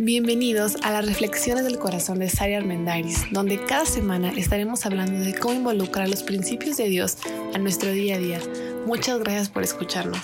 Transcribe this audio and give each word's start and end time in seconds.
Bienvenidos 0.00 0.76
a 0.84 0.92
las 0.92 1.04
Reflexiones 1.06 1.64
del 1.64 1.80
Corazón 1.80 2.20
de 2.20 2.30
Sari 2.30 2.54
Armendariz, 2.54 3.24
donde 3.32 3.60
cada 3.64 3.84
semana 3.84 4.30
estaremos 4.30 4.86
hablando 4.86 5.18
de 5.18 5.34
cómo 5.34 5.54
involucrar 5.54 6.08
los 6.08 6.22
principios 6.22 6.76
de 6.76 6.84
Dios 6.84 7.16
a 7.52 7.58
nuestro 7.58 7.90
día 7.90 8.14
a 8.14 8.18
día. 8.18 8.40
Muchas 8.86 9.18
gracias 9.18 9.48
por 9.48 9.64
escucharnos. 9.64 10.20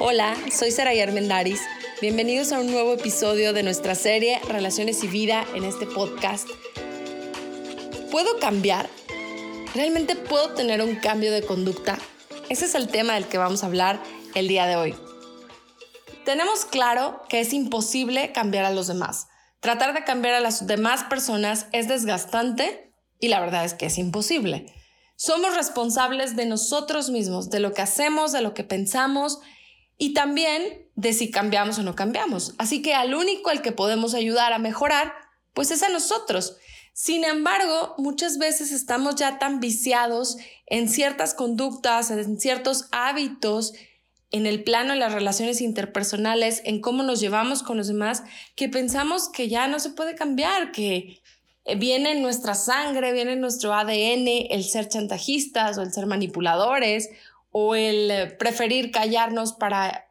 Hola, 0.00 0.34
soy 0.50 0.70
Sara 0.70 0.92
Armendariz. 1.02 1.60
Bienvenidos 2.00 2.52
a 2.52 2.60
un 2.60 2.72
nuevo 2.72 2.94
episodio 2.94 3.52
de 3.52 3.62
nuestra 3.62 3.94
serie 3.96 4.40
Relaciones 4.48 5.04
y 5.04 5.08
Vida 5.08 5.44
en 5.54 5.64
este 5.64 5.84
podcast. 5.84 6.48
¿Puedo 8.10 8.38
cambiar? 8.38 8.88
¿Realmente 9.74 10.16
puedo 10.16 10.54
tener 10.54 10.80
un 10.80 10.96
cambio 10.96 11.30
de 11.32 11.42
conducta? 11.42 11.98
Ese 12.50 12.64
es 12.64 12.74
el 12.74 12.88
tema 12.88 13.14
del 13.14 13.28
que 13.28 13.38
vamos 13.38 13.62
a 13.62 13.66
hablar 13.66 14.02
el 14.34 14.48
día 14.48 14.66
de 14.66 14.74
hoy. 14.74 14.96
Tenemos 16.24 16.64
claro 16.64 17.22
que 17.28 17.38
es 17.38 17.52
imposible 17.52 18.32
cambiar 18.32 18.64
a 18.64 18.72
los 18.72 18.88
demás. 18.88 19.28
Tratar 19.60 19.94
de 19.94 20.02
cambiar 20.02 20.34
a 20.34 20.40
las 20.40 20.66
demás 20.66 21.04
personas 21.04 21.68
es 21.70 21.86
desgastante 21.86 22.92
y 23.20 23.28
la 23.28 23.38
verdad 23.38 23.64
es 23.64 23.74
que 23.74 23.86
es 23.86 23.98
imposible. 23.98 24.66
Somos 25.14 25.54
responsables 25.54 26.34
de 26.34 26.46
nosotros 26.46 27.08
mismos, 27.10 27.50
de 27.50 27.60
lo 27.60 27.72
que 27.72 27.82
hacemos, 27.82 28.32
de 28.32 28.42
lo 28.42 28.52
que 28.52 28.64
pensamos 28.64 29.38
y 29.96 30.12
también 30.12 30.90
de 30.96 31.12
si 31.12 31.30
cambiamos 31.30 31.78
o 31.78 31.84
no 31.84 31.94
cambiamos. 31.94 32.54
Así 32.58 32.82
que 32.82 32.94
al 32.94 33.14
único 33.14 33.50
al 33.50 33.62
que 33.62 33.70
podemos 33.70 34.12
ayudar 34.14 34.52
a 34.52 34.58
mejorar, 34.58 35.14
pues 35.54 35.70
es 35.70 35.84
a 35.84 35.88
nosotros. 35.88 36.56
Sin 37.02 37.24
embargo, 37.24 37.94
muchas 37.96 38.36
veces 38.36 38.72
estamos 38.72 39.14
ya 39.14 39.38
tan 39.38 39.58
viciados 39.58 40.36
en 40.66 40.86
ciertas 40.86 41.32
conductas, 41.32 42.10
en 42.10 42.38
ciertos 42.38 42.88
hábitos, 42.92 43.72
en 44.30 44.44
el 44.44 44.62
plano 44.64 44.92
de 44.92 44.98
las 44.98 45.14
relaciones 45.14 45.62
interpersonales, 45.62 46.60
en 46.66 46.82
cómo 46.82 47.02
nos 47.02 47.18
llevamos 47.18 47.62
con 47.62 47.78
los 47.78 47.88
demás, 47.88 48.22
que 48.54 48.68
pensamos 48.68 49.30
que 49.30 49.48
ya 49.48 49.66
no 49.66 49.80
se 49.80 49.88
puede 49.88 50.14
cambiar, 50.14 50.72
que 50.72 51.22
viene 51.78 52.12
en 52.12 52.20
nuestra 52.20 52.54
sangre, 52.54 53.14
viene 53.14 53.32
en 53.32 53.40
nuestro 53.40 53.72
ADN 53.72 54.28
el 54.50 54.62
ser 54.62 54.86
chantajistas 54.90 55.78
o 55.78 55.82
el 55.82 55.94
ser 55.94 56.04
manipuladores 56.04 57.08
o 57.50 57.76
el 57.76 58.36
preferir 58.36 58.90
callarnos 58.90 59.54
para 59.54 60.10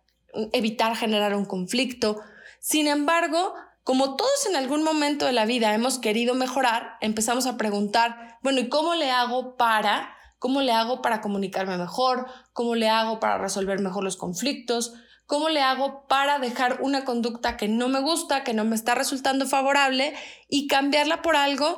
evitar 0.53 0.95
generar 0.95 1.35
un 1.35 1.45
conflicto. 1.45 2.19
Sin 2.59 2.87
embargo, 2.87 3.53
como 3.83 4.15
todos 4.15 4.45
en 4.47 4.55
algún 4.55 4.83
momento 4.83 5.25
de 5.25 5.31
la 5.31 5.45
vida 5.45 5.73
hemos 5.73 5.99
querido 5.99 6.35
mejorar, 6.35 6.97
empezamos 7.01 7.45
a 7.47 7.57
preguntar, 7.57 8.37
bueno, 8.41 8.59
¿y 8.59 8.69
cómo 8.69 8.95
le 8.95 9.11
hago 9.11 9.57
para? 9.57 10.15
¿Cómo 10.37 10.61
le 10.61 10.71
hago 10.71 11.01
para 11.01 11.21
comunicarme 11.21 11.77
mejor? 11.77 12.27
¿Cómo 12.53 12.75
le 12.75 12.89
hago 12.89 13.19
para 13.19 13.37
resolver 13.37 13.79
mejor 13.79 14.03
los 14.03 14.15
conflictos? 14.15 14.93
¿Cómo 15.25 15.49
le 15.49 15.61
hago 15.61 16.07
para 16.07 16.39
dejar 16.39 16.79
una 16.81 17.05
conducta 17.05 17.57
que 17.57 17.67
no 17.67 17.87
me 17.87 17.99
gusta, 17.99 18.43
que 18.43 18.53
no 18.53 18.65
me 18.65 18.75
está 18.75 18.95
resultando 18.95 19.45
favorable 19.45 20.15
y 20.47 20.67
cambiarla 20.67 21.21
por 21.21 21.35
algo 21.35 21.77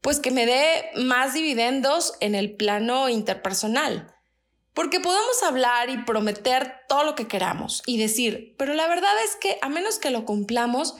pues 0.00 0.20
que 0.20 0.30
me 0.30 0.44
dé 0.44 0.90
más 0.96 1.32
dividendos 1.32 2.12
en 2.20 2.34
el 2.34 2.56
plano 2.56 3.08
interpersonal? 3.08 4.14
Porque 4.74 5.00
podemos 5.00 5.42
hablar 5.44 5.88
y 5.88 5.98
prometer 5.98 6.74
todo 6.88 7.04
lo 7.04 7.14
que 7.14 7.28
queramos 7.28 7.82
y 7.86 7.96
decir, 7.96 8.54
pero 8.58 8.74
la 8.74 8.88
verdad 8.88 9.12
es 9.24 9.36
que 9.36 9.56
a 9.62 9.68
menos 9.68 9.98
que 9.98 10.10
lo 10.10 10.24
cumplamos, 10.24 10.96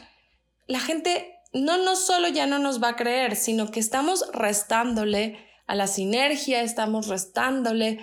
la 0.66 0.80
gente 0.80 1.40
no, 1.52 1.78
no 1.78 1.96
solo 1.96 2.28
ya 2.28 2.46
no 2.46 2.58
nos 2.58 2.82
va 2.82 2.90
a 2.90 2.96
creer, 2.96 3.36
sino 3.36 3.70
que 3.70 3.80
estamos 3.80 4.24
restándole 4.32 5.38
a 5.66 5.74
la 5.74 5.86
sinergia, 5.86 6.62
estamos 6.62 7.08
restándole 7.08 7.98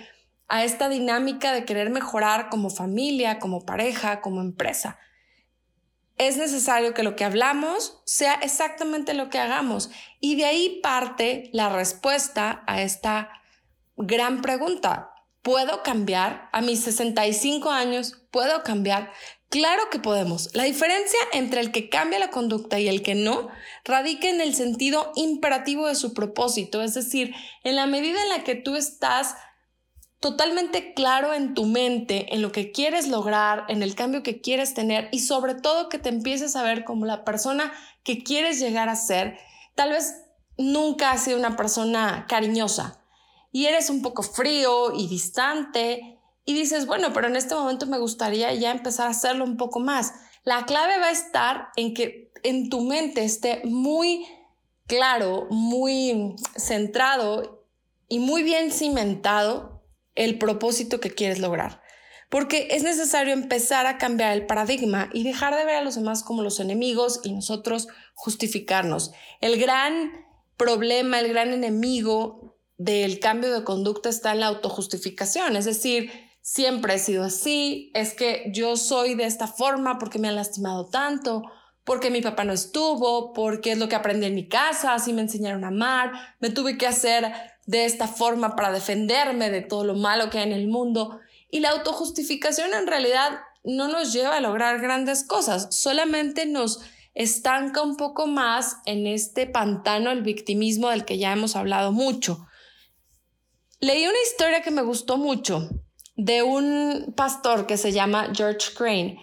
a 0.48 0.64
esta 0.64 0.88
dinámica 0.88 1.52
de 1.52 1.64
querer 1.64 1.90
mejorar 1.90 2.48
como 2.48 2.70
familia, 2.70 3.38
como 3.38 3.64
pareja, 3.64 4.20
como 4.20 4.40
empresa. 4.40 4.98
Es 6.18 6.36
necesario 6.36 6.94
que 6.94 7.02
lo 7.02 7.16
que 7.16 7.24
hablamos 7.24 8.00
sea 8.04 8.34
exactamente 8.34 9.14
lo 9.14 9.30
que 9.30 9.38
hagamos 9.38 9.90
y 10.20 10.36
de 10.36 10.44
ahí 10.44 10.80
parte 10.82 11.50
la 11.52 11.68
respuesta 11.68 12.62
a 12.66 12.82
esta 12.82 13.30
gran 13.96 14.42
pregunta. 14.42 15.10
¿Puedo 15.42 15.82
cambiar? 15.82 16.48
A 16.52 16.60
mis 16.60 16.80
65 16.84 17.70
años, 17.70 18.21
¿puedo 18.32 18.62
cambiar? 18.64 19.12
Claro 19.48 19.82
que 19.90 19.98
podemos. 19.98 20.48
La 20.54 20.64
diferencia 20.64 21.18
entre 21.32 21.60
el 21.60 21.70
que 21.70 21.90
cambia 21.90 22.18
la 22.18 22.30
conducta 22.30 22.80
y 22.80 22.88
el 22.88 23.02
que 23.02 23.14
no 23.14 23.50
radica 23.84 24.28
en 24.28 24.40
el 24.40 24.54
sentido 24.54 25.12
imperativo 25.14 25.86
de 25.86 25.94
su 25.94 26.14
propósito, 26.14 26.82
es 26.82 26.94
decir, 26.94 27.34
en 27.62 27.76
la 27.76 27.86
medida 27.86 28.20
en 28.22 28.30
la 28.30 28.44
que 28.44 28.54
tú 28.54 28.74
estás 28.76 29.36
totalmente 30.20 30.94
claro 30.94 31.34
en 31.34 31.52
tu 31.52 31.66
mente, 31.66 32.32
en 32.32 32.42
lo 32.42 32.50
que 32.52 32.72
quieres 32.72 33.08
lograr, 33.08 33.64
en 33.68 33.82
el 33.82 33.94
cambio 33.94 34.22
que 34.22 34.40
quieres 34.40 34.72
tener 34.72 35.08
y 35.12 35.18
sobre 35.18 35.54
todo 35.54 35.88
que 35.88 35.98
te 35.98 36.08
empieces 36.08 36.56
a 36.56 36.62
ver 36.62 36.84
como 36.84 37.04
la 37.06 37.24
persona 37.24 37.72
que 38.04 38.22
quieres 38.22 38.58
llegar 38.58 38.88
a 38.88 38.96
ser. 38.96 39.36
Tal 39.74 39.90
vez 39.90 40.14
nunca 40.56 41.10
has 41.10 41.24
sido 41.24 41.38
una 41.38 41.56
persona 41.56 42.26
cariñosa 42.28 43.02
y 43.50 43.66
eres 43.66 43.90
un 43.90 44.00
poco 44.00 44.22
frío 44.22 44.94
y 44.96 45.08
distante 45.08 46.11
y 46.44 46.54
dices, 46.54 46.86
bueno, 46.86 47.12
pero 47.12 47.28
en 47.28 47.36
este 47.36 47.54
momento 47.54 47.86
me 47.86 47.98
gustaría 47.98 48.52
ya 48.54 48.72
empezar 48.72 49.06
a 49.06 49.10
hacerlo 49.10 49.44
un 49.44 49.56
poco 49.56 49.80
más. 49.80 50.12
La 50.44 50.66
clave 50.66 50.98
va 50.98 51.06
a 51.06 51.12
estar 51.12 51.68
en 51.76 51.94
que 51.94 52.32
en 52.42 52.68
tu 52.68 52.80
mente 52.80 53.24
esté 53.24 53.62
muy 53.64 54.26
claro, 54.86 55.46
muy 55.50 56.34
centrado 56.56 57.66
y 58.08 58.18
muy 58.18 58.42
bien 58.42 58.72
cimentado 58.72 59.84
el 60.14 60.38
propósito 60.38 61.00
que 61.00 61.14
quieres 61.14 61.38
lograr. 61.38 61.80
Porque 62.28 62.68
es 62.70 62.82
necesario 62.82 63.32
empezar 63.32 63.86
a 63.86 63.98
cambiar 63.98 64.32
el 64.32 64.46
paradigma 64.46 65.10
y 65.12 65.22
dejar 65.22 65.54
de 65.54 65.64
ver 65.64 65.76
a 65.76 65.82
los 65.82 65.94
demás 65.94 66.22
como 66.22 66.42
los 66.42 66.60
enemigos 66.60 67.20
y 67.22 67.32
nosotros 67.32 67.88
justificarnos. 68.14 69.12
El 69.40 69.60
gran 69.60 70.10
problema, 70.56 71.20
el 71.20 71.28
gran 71.28 71.52
enemigo 71.52 72.56
del 72.78 73.20
cambio 73.20 73.52
de 73.52 73.64
conducta 73.64 74.08
está 74.08 74.32
en 74.32 74.40
la 74.40 74.46
autojustificación, 74.46 75.56
es 75.56 75.66
decir, 75.66 76.10
siempre 76.42 76.94
he 76.94 76.98
sido 76.98 77.24
así, 77.24 77.90
es 77.94 78.12
que 78.12 78.50
yo 78.52 78.76
soy 78.76 79.14
de 79.14 79.24
esta 79.24 79.46
forma 79.46 79.98
porque 79.98 80.18
me 80.18 80.28
han 80.28 80.36
lastimado 80.36 80.86
tanto, 80.86 81.44
porque 81.84 82.10
mi 82.10 82.20
papá 82.20 82.44
no 82.44 82.52
estuvo, 82.52 83.32
porque 83.32 83.72
es 83.72 83.78
lo 83.78 83.88
que 83.88 83.94
aprendí 83.94 84.26
en 84.26 84.34
mi 84.34 84.48
casa, 84.48 84.92
así 84.92 85.12
me 85.12 85.22
enseñaron 85.22 85.64
a 85.64 85.68
amar, 85.68 86.12
me 86.40 86.50
tuve 86.50 86.76
que 86.76 86.86
hacer 86.86 87.32
de 87.66 87.84
esta 87.84 88.08
forma 88.08 88.56
para 88.56 88.72
defenderme 88.72 89.50
de 89.50 89.62
todo 89.62 89.84
lo 89.84 89.94
malo 89.94 90.30
que 90.30 90.38
hay 90.38 90.44
en 90.44 90.52
el 90.52 90.68
mundo. 90.68 91.20
Y 91.48 91.60
la 91.60 91.70
autojustificación 91.70 92.74
en 92.74 92.86
realidad 92.86 93.40
no 93.62 93.88
nos 93.88 94.12
lleva 94.12 94.36
a 94.36 94.40
lograr 94.40 94.80
grandes 94.80 95.24
cosas, 95.24 95.74
solamente 95.74 96.46
nos 96.46 96.80
estanca 97.14 97.82
un 97.82 97.96
poco 97.96 98.26
más 98.26 98.78
en 98.84 99.06
este 99.06 99.46
pantano 99.46 100.10
el 100.10 100.22
victimismo 100.22 100.88
del 100.88 101.04
que 101.04 101.18
ya 101.18 101.32
hemos 101.32 101.54
hablado 101.54 101.92
mucho. 101.92 102.46
Leí 103.78 104.06
una 104.06 104.22
historia 104.26 104.62
que 104.62 104.70
me 104.70 104.82
gustó 104.82 105.18
mucho 105.18 105.68
de 106.16 106.42
un 106.42 107.14
pastor 107.16 107.66
que 107.66 107.76
se 107.76 107.92
llama 107.92 108.28
George 108.34 108.72
Crane, 108.76 109.18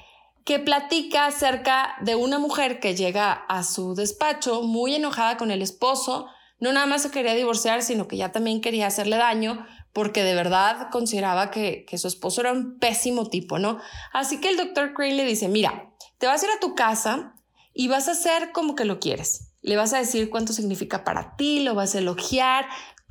que 0.46 0.60
platica 0.60 1.28
acerca 1.28 1.96
de 2.02 2.16
una 2.16 2.40
mujer 2.40 2.80
que 2.80 2.96
llega 2.96 3.32
a 3.34 3.64
su 3.64 3.94
despacho 3.94 4.64
muy 4.64 4.96
enojada 4.96 5.38
con 5.38 5.52
el 5.52 5.62
esposo, 5.62 6.28
no 6.60 6.74
nada 6.74 6.88
más 6.88 7.04
se 7.04 7.12
quería 7.12 7.36
divorciar, 7.36 7.84
sino 7.84 8.08
que 8.08 8.18
ya 8.18 8.32
también 8.32 8.62
quería 8.62 8.88
hacerle 8.88 9.18
daño 9.18 9.66
porque 9.94 10.24
de 10.24 10.36
verdad 10.36 10.90
consideraba 10.92 11.52
que, 11.52 11.86
que 11.86 11.98
su 11.98 12.08
esposo 12.08 12.42
era 12.42 12.52
un 12.52 12.78
pésimo 12.80 13.28
tipo, 13.28 13.60
¿no? 13.60 13.80
Así 14.14 14.40
que 14.40 14.50
el 14.50 14.58
doctor 14.58 14.94
Crane 14.94 15.16
le 15.16 15.26
dice, 15.26 15.48
mira, 15.48 15.92
te 16.18 16.28
vas 16.28 16.42
a 16.42 16.46
ir 16.46 16.52
a 16.52 16.60
tu 16.60 16.76
casa 16.76 17.36
y 17.74 17.88
vas 17.88 18.08
a 18.08 18.12
hacer 18.12 18.52
como 18.52 18.76
que 18.76 18.86
lo 18.86 19.00
quieres. 19.00 19.54
Le 19.62 19.76
vas 19.76 19.94
a 19.94 19.98
decir 19.98 20.30
cuánto 20.30 20.54
significa 20.54 21.04
para 21.04 21.36
ti, 21.36 21.62
lo 21.62 21.76
vas 21.76 21.96
a 21.96 22.00
elogiar, 22.00 22.66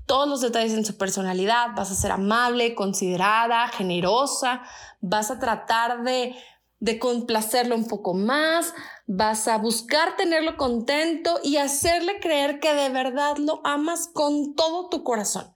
todos 0.09 0.27
los 0.27 0.41
detalles 0.41 0.73
en 0.73 0.85
su 0.85 0.97
personalidad, 0.97 1.69
vas 1.77 1.93
a 1.93 1.95
ser 1.95 2.11
amable, 2.11 2.75
considerada, 2.75 3.69
generosa, 3.69 4.63
vas 5.01 5.31
a 5.31 5.39
tratar 5.39 6.03
de, 6.03 6.35
de 6.81 6.99
complacerlo 6.99 7.77
un 7.77 7.87
poco 7.87 8.15
más, 8.15 8.75
vas 9.07 9.47
a 9.47 9.59
buscar 9.59 10.17
tenerlo 10.17 10.57
contento 10.57 11.39
y 11.45 11.59
hacerle 11.59 12.19
creer 12.21 12.59
que 12.59 12.75
de 12.75 12.89
verdad 12.89 13.37
lo 13.37 13.61
amas 13.65 14.09
con 14.13 14.57
todo 14.57 14.89
tu 14.89 15.05
corazón. 15.05 15.55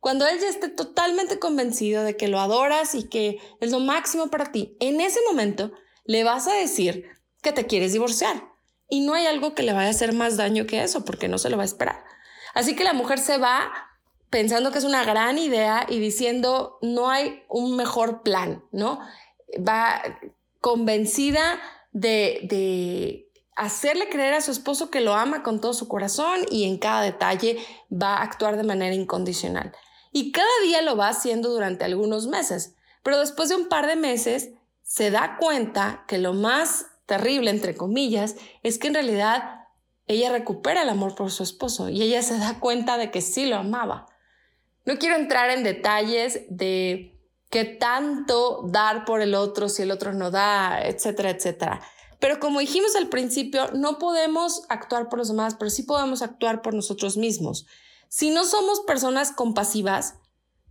Cuando 0.00 0.26
él 0.26 0.40
ya 0.40 0.48
esté 0.48 0.68
totalmente 0.68 1.38
convencido 1.38 2.02
de 2.02 2.16
que 2.16 2.26
lo 2.26 2.40
adoras 2.40 2.96
y 2.96 3.08
que 3.08 3.38
es 3.60 3.70
lo 3.70 3.78
máximo 3.78 4.26
para 4.30 4.50
ti, 4.50 4.76
en 4.80 5.00
ese 5.00 5.20
momento 5.28 5.70
le 6.04 6.24
vas 6.24 6.48
a 6.48 6.54
decir 6.54 7.06
que 7.40 7.52
te 7.52 7.66
quieres 7.66 7.92
divorciar. 7.92 8.50
Y 8.88 9.00
no 9.00 9.14
hay 9.14 9.26
algo 9.26 9.54
que 9.54 9.62
le 9.62 9.72
vaya 9.72 9.86
a 9.86 9.90
hacer 9.92 10.12
más 10.12 10.36
daño 10.36 10.66
que 10.66 10.82
eso, 10.82 11.04
porque 11.04 11.28
no 11.28 11.38
se 11.38 11.50
lo 11.50 11.56
va 11.56 11.62
a 11.62 11.66
esperar. 11.66 12.04
Así 12.52 12.74
que 12.74 12.84
la 12.84 12.92
mujer 12.92 13.20
se 13.20 13.38
va 13.38 13.70
pensando 14.32 14.72
que 14.72 14.78
es 14.78 14.84
una 14.84 15.04
gran 15.04 15.38
idea 15.38 15.86
y 15.88 16.00
diciendo 16.00 16.78
no 16.80 17.10
hay 17.10 17.44
un 17.48 17.76
mejor 17.76 18.22
plan, 18.22 18.64
¿no? 18.72 18.98
Va 19.56 20.02
convencida 20.60 21.60
de, 21.92 22.40
de 22.44 23.30
hacerle 23.56 24.08
creer 24.08 24.32
a 24.32 24.40
su 24.40 24.50
esposo 24.50 24.90
que 24.90 25.02
lo 25.02 25.12
ama 25.12 25.42
con 25.42 25.60
todo 25.60 25.74
su 25.74 25.86
corazón 25.86 26.40
y 26.50 26.64
en 26.64 26.78
cada 26.78 27.02
detalle 27.02 27.58
va 27.92 28.16
a 28.16 28.22
actuar 28.22 28.56
de 28.56 28.64
manera 28.64 28.94
incondicional. 28.94 29.72
Y 30.12 30.32
cada 30.32 30.48
día 30.64 30.80
lo 30.80 30.96
va 30.96 31.08
haciendo 31.08 31.50
durante 31.50 31.84
algunos 31.84 32.26
meses. 32.26 32.74
Pero 33.02 33.18
después 33.18 33.50
de 33.50 33.56
un 33.56 33.68
par 33.68 33.86
de 33.86 33.96
meses 33.96 34.50
se 34.82 35.10
da 35.10 35.36
cuenta 35.38 36.04
que 36.08 36.16
lo 36.16 36.32
más 36.32 36.86
terrible, 37.04 37.50
entre 37.50 37.76
comillas, 37.76 38.36
es 38.62 38.78
que 38.78 38.88
en 38.88 38.94
realidad 38.94 39.66
ella 40.06 40.30
recupera 40.30 40.82
el 40.82 40.88
amor 40.88 41.14
por 41.14 41.30
su 41.30 41.42
esposo 41.42 41.90
y 41.90 42.02
ella 42.02 42.22
se 42.22 42.38
da 42.38 42.60
cuenta 42.60 42.96
de 42.96 43.10
que 43.10 43.20
sí 43.20 43.44
lo 43.46 43.56
amaba. 43.56 44.06
No 44.84 44.98
quiero 44.98 45.16
entrar 45.16 45.50
en 45.50 45.62
detalles 45.62 46.40
de 46.48 47.18
qué 47.50 47.64
tanto 47.64 48.64
dar 48.68 49.04
por 49.04 49.20
el 49.20 49.34
otro 49.34 49.68
si 49.68 49.82
el 49.82 49.90
otro 49.90 50.12
no 50.12 50.30
da, 50.30 50.82
etcétera, 50.82 51.30
etcétera. 51.30 51.80
Pero 52.18 52.40
como 52.40 52.60
dijimos 52.60 52.96
al 52.96 53.08
principio, 53.08 53.70
no 53.72 53.98
podemos 53.98 54.62
actuar 54.68 55.08
por 55.08 55.18
los 55.18 55.28
demás, 55.28 55.56
pero 55.58 55.70
sí 55.70 55.82
podemos 55.82 56.22
actuar 56.22 56.62
por 56.62 56.72
nosotros 56.72 57.16
mismos. 57.16 57.66
Si 58.08 58.30
no 58.30 58.44
somos 58.44 58.80
personas 58.80 59.32
compasivas, 59.32 60.14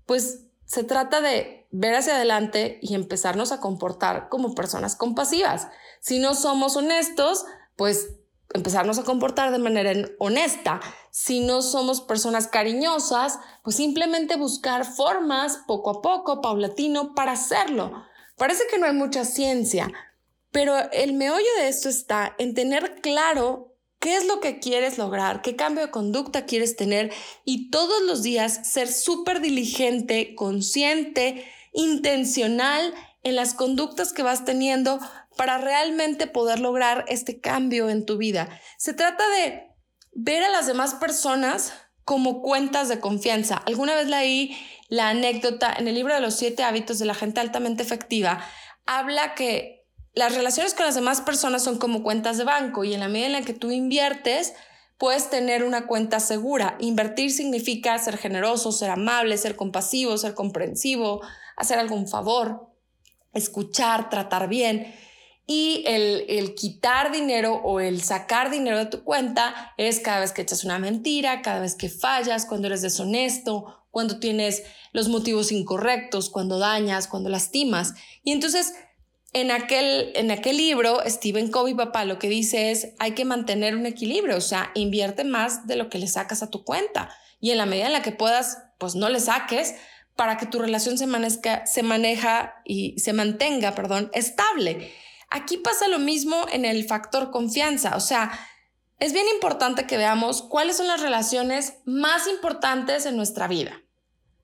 pues 0.06 0.46
se 0.66 0.84
trata 0.84 1.20
de 1.20 1.68
ver 1.72 1.96
hacia 1.96 2.16
adelante 2.16 2.80
y 2.82 2.96
empezarnos 2.96 3.52
a 3.52 3.60
comportar 3.60 4.30
como 4.30 4.56
personas 4.56 4.96
compasivas. 4.96 5.68
Si 6.00 6.20
no 6.20 6.36
somos 6.36 6.78
honestos, 6.78 7.46
pues 7.76 8.16
empezarnos 8.54 9.00
a 9.00 9.04
comportar 9.04 9.52
de 9.52 9.60
manera 9.60 9.94
honesta. 10.20 10.80
Si 11.10 11.40
no 11.40 11.62
somos 11.62 12.02
personas 12.02 12.48
cariñosas, 12.48 13.40
pues 13.64 13.76
simplemente 13.76 14.36
buscar 14.36 14.86
formas 14.86 15.60
poco 15.68 15.90
a 15.90 16.02
poco, 16.02 16.42
paulatino, 16.42 17.14
para 17.16 17.34
hacerlo. 17.34 18.04
Parece 18.38 18.64
que 18.70 18.78
no 18.78 18.86
hay 18.88 18.94
mucha 18.94 19.26
ciencia, 19.26 19.92
pero 20.52 20.76
el 20.92 21.14
meollo 21.14 21.50
de 21.60 21.68
esto 21.68 21.90
está 21.90 22.36
en 22.38 22.54
tener 22.54 23.02
claro 23.02 23.76
qué 24.00 24.16
es 24.16 24.26
lo 24.26 24.40
que 24.40 24.60
quieres 24.60 24.98
lograr, 24.98 25.42
qué 25.42 25.56
cambio 25.56 25.86
de 25.86 25.92
conducta 25.92 26.46
quieres 26.46 26.76
tener 26.76 27.14
y 27.46 27.70
todos 27.70 28.02
los 28.02 28.24
días 28.24 28.68
ser 28.68 28.88
súper 28.88 29.42
diligente, 29.42 30.34
consciente, 30.34 31.46
intencional 31.72 32.94
en 33.24 33.36
las 33.36 33.54
conductas 33.54 34.12
que 34.12 34.24
vas 34.24 34.44
teniendo 34.44 35.00
para 35.42 35.58
realmente 35.58 36.28
poder 36.28 36.60
lograr 36.60 37.04
este 37.08 37.42
cambio 37.42 37.90
en 37.90 38.06
tu 38.06 38.18
vida. 38.18 38.48
Se 38.78 38.94
trata 38.94 39.28
de 39.28 39.72
ver 40.12 40.44
a 40.44 40.50
las 40.50 40.68
demás 40.68 40.94
personas 40.94 41.74
como 42.04 42.44
cuentas 42.44 42.90
de 42.90 43.00
confianza. 43.00 43.56
Alguna 43.66 43.96
vez 43.96 44.08
leí 44.08 44.56
la 44.88 45.10
anécdota 45.10 45.74
en 45.76 45.88
el 45.88 45.96
libro 45.96 46.14
de 46.14 46.20
los 46.20 46.36
siete 46.36 46.62
hábitos 46.62 47.00
de 47.00 47.06
la 47.06 47.16
gente 47.16 47.40
altamente 47.40 47.82
efectiva. 47.82 48.46
Habla 48.86 49.34
que 49.34 49.84
las 50.14 50.36
relaciones 50.36 50.76
con 50.76 50.86
las 50.86 50.94
demás 50.94 51.22
personas 51.22 51.64
son 51.64 51.80
como 51.80 52.04
cuentas 52.04 52.38
de 52.38 52.44
banco 52.44 52.84
y 52.84 52.94
en 52.94 53.00
la 53.00 53.08
medida 53.08 53.26
en 53.26 53.34
la 53.34 53.42
que 53.42 53.56
tú 53.56 53.72
inviertes, 53.72 54.54
puedes 55.00 55.32
tener 55.32 55.64
una 55.64 55.88
cuenta 55.88 56.20
segura. 56.20 56.76
Invertir 56.80 57.32
significa 57.32 57.98
ser 57.98 58.20
generoso, 58.20 58.72
ser 58.72 58.92
amable, 58.92 59.40
ser 59.40 59.56
compasivo, 59.56 60.20
ser 60.20 60.36
comprensivo, 60.36 61.24
hacer 61.58 61.80
algún 61.80 62.08
favor, 62.08 62.70
escuchar, 63.34 64.12
tratar 64.12 64.48
bien. 64.48 64.94
Y 65.54 65.84
el, 65.86 66.56
quitar 66.56 67.12
dinero 67.12 67.56
o 67.56 67.82
el 67.82 68.02
sacar 68.02 68.52
dinero 68.52 68.78
de 68.78 68.86
tu 68.86 69.04
cuenta 69.04 69.74
es 69.76 70.00
cada 70.00 70.22
vez 70.22 70.32
que 70.32 70.44
echas 70.44 70.64
una 70.64 70.80
mentira, 70.80 71.42
cada 71.42 71.60
vez 71.60 71.76
que 71.76 71.90
fallas, 71.90 72.46
cuando 72.46 72.68
eres 72.68 72.82
deshonesto, 72.82 73.86
cuando 73.92 74.18
tienes 74.22 74.64
los 74.94 75.10
motivos 75.10 75.52
incorrectos, 75.52 76.30
cuando 76.30 76.58
dañas, 76.58 77.10
cuando 77.10 77.28
lastimas. 77.28 77.96
Y 78.24 78.32
entonces 78.32 78.76
en 79.34 79.52
aquel, 79.52 80.14
en 80.16 80.32
aquel 80.32 80.56
libro, 80.56 81.02
Stephen 81.06 81.52
Covey, 81.52 81.74
papá, 81.74 82.06
lo 82.06 82.18
que 82.18 82.30
dice 82.30 82.72
es, 82.72 82.94
hay 83.00 83.12
que 83.12 83.26
mantener 83.26 83.76
un 83.76 83.86
equilibrio, 83.86 84.38
o 84.38 84.42
sea, 84.42 84.72
invierte 84.74 85.26
más 85.26 85.68
de 85.68 85.76
lo 85.76 85.90
que 85.90 86.00
le 86.00 86.08
sacas 86.08 86.44
a 86.44 86.50
tu 86.50 86.64
cuenta. 86.64 87.14
Y 87.42 87.52
en 87.52 87.58
la 87.58 87.66
medida 87.66 87.88
en 87.88 87.94
la 87.94 88.04
que 88.04 88.14
puedas, 88.14 88.58
pues 88.78 88.96
no 88.96 89.10
le 89.10 89.20
saques 89.20 89.76
para 90.16 90.38
que 90.38 90.46
tu 90.46 90.60
relación 90.60 90.98
se, 90.98 91.08
se 91.66 91.84
maneja 91.84 92.56
y 92.64 92.98
se 93.00 93.12
mantenga, 93.12 93.76
perdón, 93.76 94.10
estable. 94.14 94.94
Aquí 95.32 95.58
pasa 95.58 95.88
lo 95.88 95.98
mismo 95.98 96.46
en 96.52 96.66
el 96.66 96.86
factor 96.86 97.32
confianza, 97.32 97.96
o 97.96 98.02
sea, 98.02 98.32
es 99.00 99.14
bien 99.14 99.26
importante 99.34 99.88
que 99.88 99.98
veamos 99.98 100.44
cuáles 100.44 100.78
son 100.78 100.88
las 100.88 101.02
relaciones 101.02 101.74
más 101.86 102.28
importantes 102.28 103.08
en 103.08 103.16
nuestra 103.18 103.48
vida. 103.48 103.82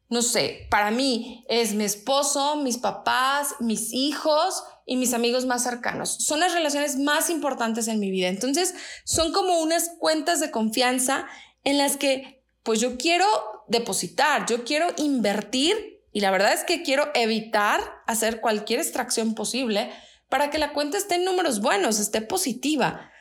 No 0.09 0.21
sé, 0.21 0.65
para 0.71 0.89
mí 0.89 1.45
es 1.49 1.73
mi 1.73 1.83
esposo, 1.83 2.55
mis 2.55 2.77
papás, 2.77 3.55
mis 3.59 3.93
hijos 3.93 4.63
y 4.85 4.95
mis 4.95 5.13
amigos 5.13 5.45
más 5.45 5.63
cercanos. 5.63 6.15
Son 6.25 6.39
las 6.39 6.53
relaciones 6.53 6.97
más 6.97 7.29
importantes 7.29 7.87
en 7.87 7.99
mi 7.99 8.09
vida. 8.09 8.29
Entonces, 8.29 8.73
son 9.03 9.33
como 9.33 9.59
unas 9.59 9.91
cuentas 9.99 10.39
de 10.39 10.49
confianza 10.49 11.27
en 11.63 11.77
las 11.77 11.97
que 11.97 12.43
pues 12.63 12.79
yo 12.79 12.97
quiero 12.97 13.27
depositar, 13.67 14.45
yo 14.47 14.63
quiero 14.63 14.87
invertir 14.97 16.01
y 16.13 16.21
la 16.21 16.31
verdad 16.31 16.53
es 16.53 16.63
que 16.63 16.81
quiero 16.81 17.11
evitar 17.13 17.81
hacer 18.07 18.41
cualquier 18.41 18.79
extracción 18.79 19.35
posible 19.35 19.91
para 20.29 20.49
que 20.49 20.57
la 20.57 20.73
cuenta 20.73 20.97
esté 20.97 21.15
en 21.15 21.25
números 21.25 21.61
buenos, 21.61 21.99
esté 21.99 22.21
positiva. 22.21 23.11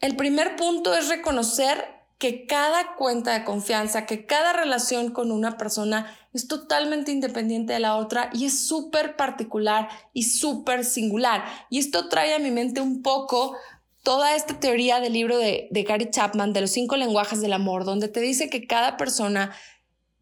El 0.00 0.16
primer 0.16 0.56
punto 0.56 0.94
es 0.94 1.08
reconocer 1.08 1.94
que 2.18 2.46
cada 2.46 2.94
cuenta 2.96 3.34
de 3.34 3.44
confianza, 3.44 4.06
que 4.06 4.24
cada 4.24 4.52
relación 4.52 5.10
con 5.10 5.30
una 5.30 5.58
persona 5.58 6.16
es 6.32 6.48
totalmente 6.48 7.12
independiente 7.12 7.72
de 7.72 7.80
la 7.80 7.96
otra 7.96 8.30
y 8.32 8.46
es 8.46 8.66
súper 8.66 9.16
particular 9.16 9.88
y 10.12 10.24
súper 10.24 10.84
singular. 10.84 11.44
Y 11.70 11.78
esto 11.78 12.08
trae 12.08 12.34
a 12.34 12.38
mi 12.38 12.50
mente 12.50 12.80
un 12.80 13.02
poco 13.02 13.56
toda 14.02 14.36
esta 14.36 14.60
teoría 14.60 15.00
del 15.00 15.14
libro 15.14 15.38
de, 15.38 15.68
de 15.70 15.82
Gary 15.82 16.10
Chapman, 16.10 16.52
de 16.52 16.62
los 16.62 16.70
cinco 16.70 16.96
lenguajes 16.96 17.40
del 17.40 17.52
amor, 17.52 17.84
donde 17.84 18.08
te 18.08 18.20
dice 18.20 18.48
que 18.48 18.66
cada 18.66 18.96
persona 18.96 19.52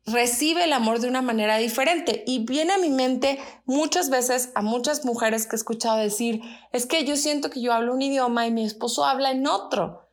recibe 0.07 0.65
el 0.65 0.73
amor 0.73 1.01
de 1.01 1.09
una 1.09 1.23
manera 1.23 1.57
diferente. 1.59 2.25
Y 2.27 2.45
viene 2.45 2.73
a 2.73 2.79
mi 2.79 2.91
mente 2.91 3.39
muchas 3.65 4.11
veces 4.11 4.51
a 4.55 4.63
muchas 4.63 5.05
mujeres 5.05 5.47
que 5.47 5.57
he 5.57 5.59
escuchado 5.59 5.99
decir, 5.99 6.41
es 6.73 6.87
que 6.87 7.05
yo 7.05 7.17
siento 7.17 7.51
que 7.51 7.61
yo 7.61 7.73
hablo 7.73 7.95
un 7.95 8.03
idioma 8.03 8.47
y 8.47 8.51
mi 8.51 8.65
esposo 8.65 9.05
habla 9.05 9.31
en 9.31 9.47
otro. 9.47 10.09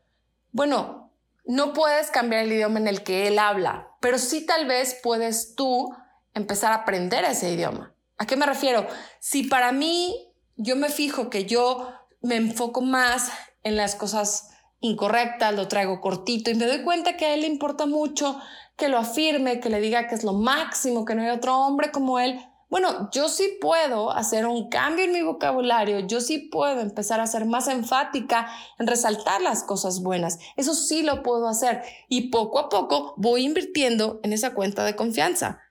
Bueno, 0.52 1.12
no 1.46 1.74
puedes 1.74 2.12
cambiar 2.12 2.44
el 2.44 2.52
idioma 2.52 2.80
en 2.80 2.88
el 2.88 3.04
que 3.04 3.28
él 3.28 3.40
habla, 3.40 3.88
pero 4.02 4.20
sí 4.20 4.46
tal 4.46 4.68
vez 4.68 4.98
puedes 5.02 5.56
tú 5.56 5.90
empezar 6.34 6.72
a 6.72 6.76
aprender 6.76 7.24
ese 7.26 7.52
idioma. 7.52 7.94
¿A 8.18 8.26
qué 8.26 8.36
me 8.36 8.46
refiero? 8.46 8.86
Si 9.20 9.44
para 9.44 9.72
mí 9.72 10.32
yo 10.58 10.76
me 10.76 10.90
fijo 10.90 11.30
que 11.30 11.46
yo 11.46 11.90
me 12.22 12.36
enfoco 12.36 12.82
más 12.82 13.32
en 13.64 13.78
las 13.78 13.96
cosas 13.96 14.50
incorrectas, 14.82 15.56
lo 15.56 15.68
traigo 15.68 16.02
cortito 16.02 16.52
y 16.52 16.56
me 16.56 16.66
doy 16.66 16.84
cuenta 16.84 17.18
que 17.18 17.26
a 17.26 17.34
él 17.34 17.42
le 17.42 17.48
importa 17.48 17.86
mucho 17.86 18.40
que 18.80 18.90
lo 18.90 18.98
afirme, 18.98 19.60
que 19.60 19.70
le 19.70 19.80
diga 19.82 20.08
que 20.08 20.16
es 20.16 20.24
lo 20.24 20.34
máximo, 20.34 21.06
que 21.06 21.14
no 21.14 21.22
hay 21.22 21.30
otro 21.30 21.56
hombre 21.56 21.92
como 21.92 22.20
él, 22.20 22.40
bueno, 22.70 23.10
yo 23.12 23.30
sí 23.30 23.58
puedo 23.60 24.12
hacer 24.12 24.46
un 24.46 24.70
cambio 24.70 25.04
en 25.06 25.12
mi 25.12 25.24
vocabulario, 25.24 26.02
yo 26.02 26.22
sí 26.22 26.38
puedo 26.38 26.80
empezar 26.80 27.20
a 27.20 27.26
ser 27.26 27.46
más 27.46 27.68
enfática 27.68 28.48
en 28.78 28.86
resaltar 28.86 29.42
las 29.42 29.64
cosas 29.64 30.02
buenas, 30.02 30.38
eso 30.56 30.76
sí 30.76 31.02
lo 31.02 31.24
puedo 31.24 31.48
hacer 31.48 31.82
y 32.10 32.30
poco 32.30 32.60
a 32.60 32.70
poco 32.70 33.16
voy 33.18 33.44
invirtiendo 33.44 34.20
en 34.24 34.34
esa 34.34 34.54
cuenta 34.54 34.86
de 34.86 34.96
confianza. 34.96 35.62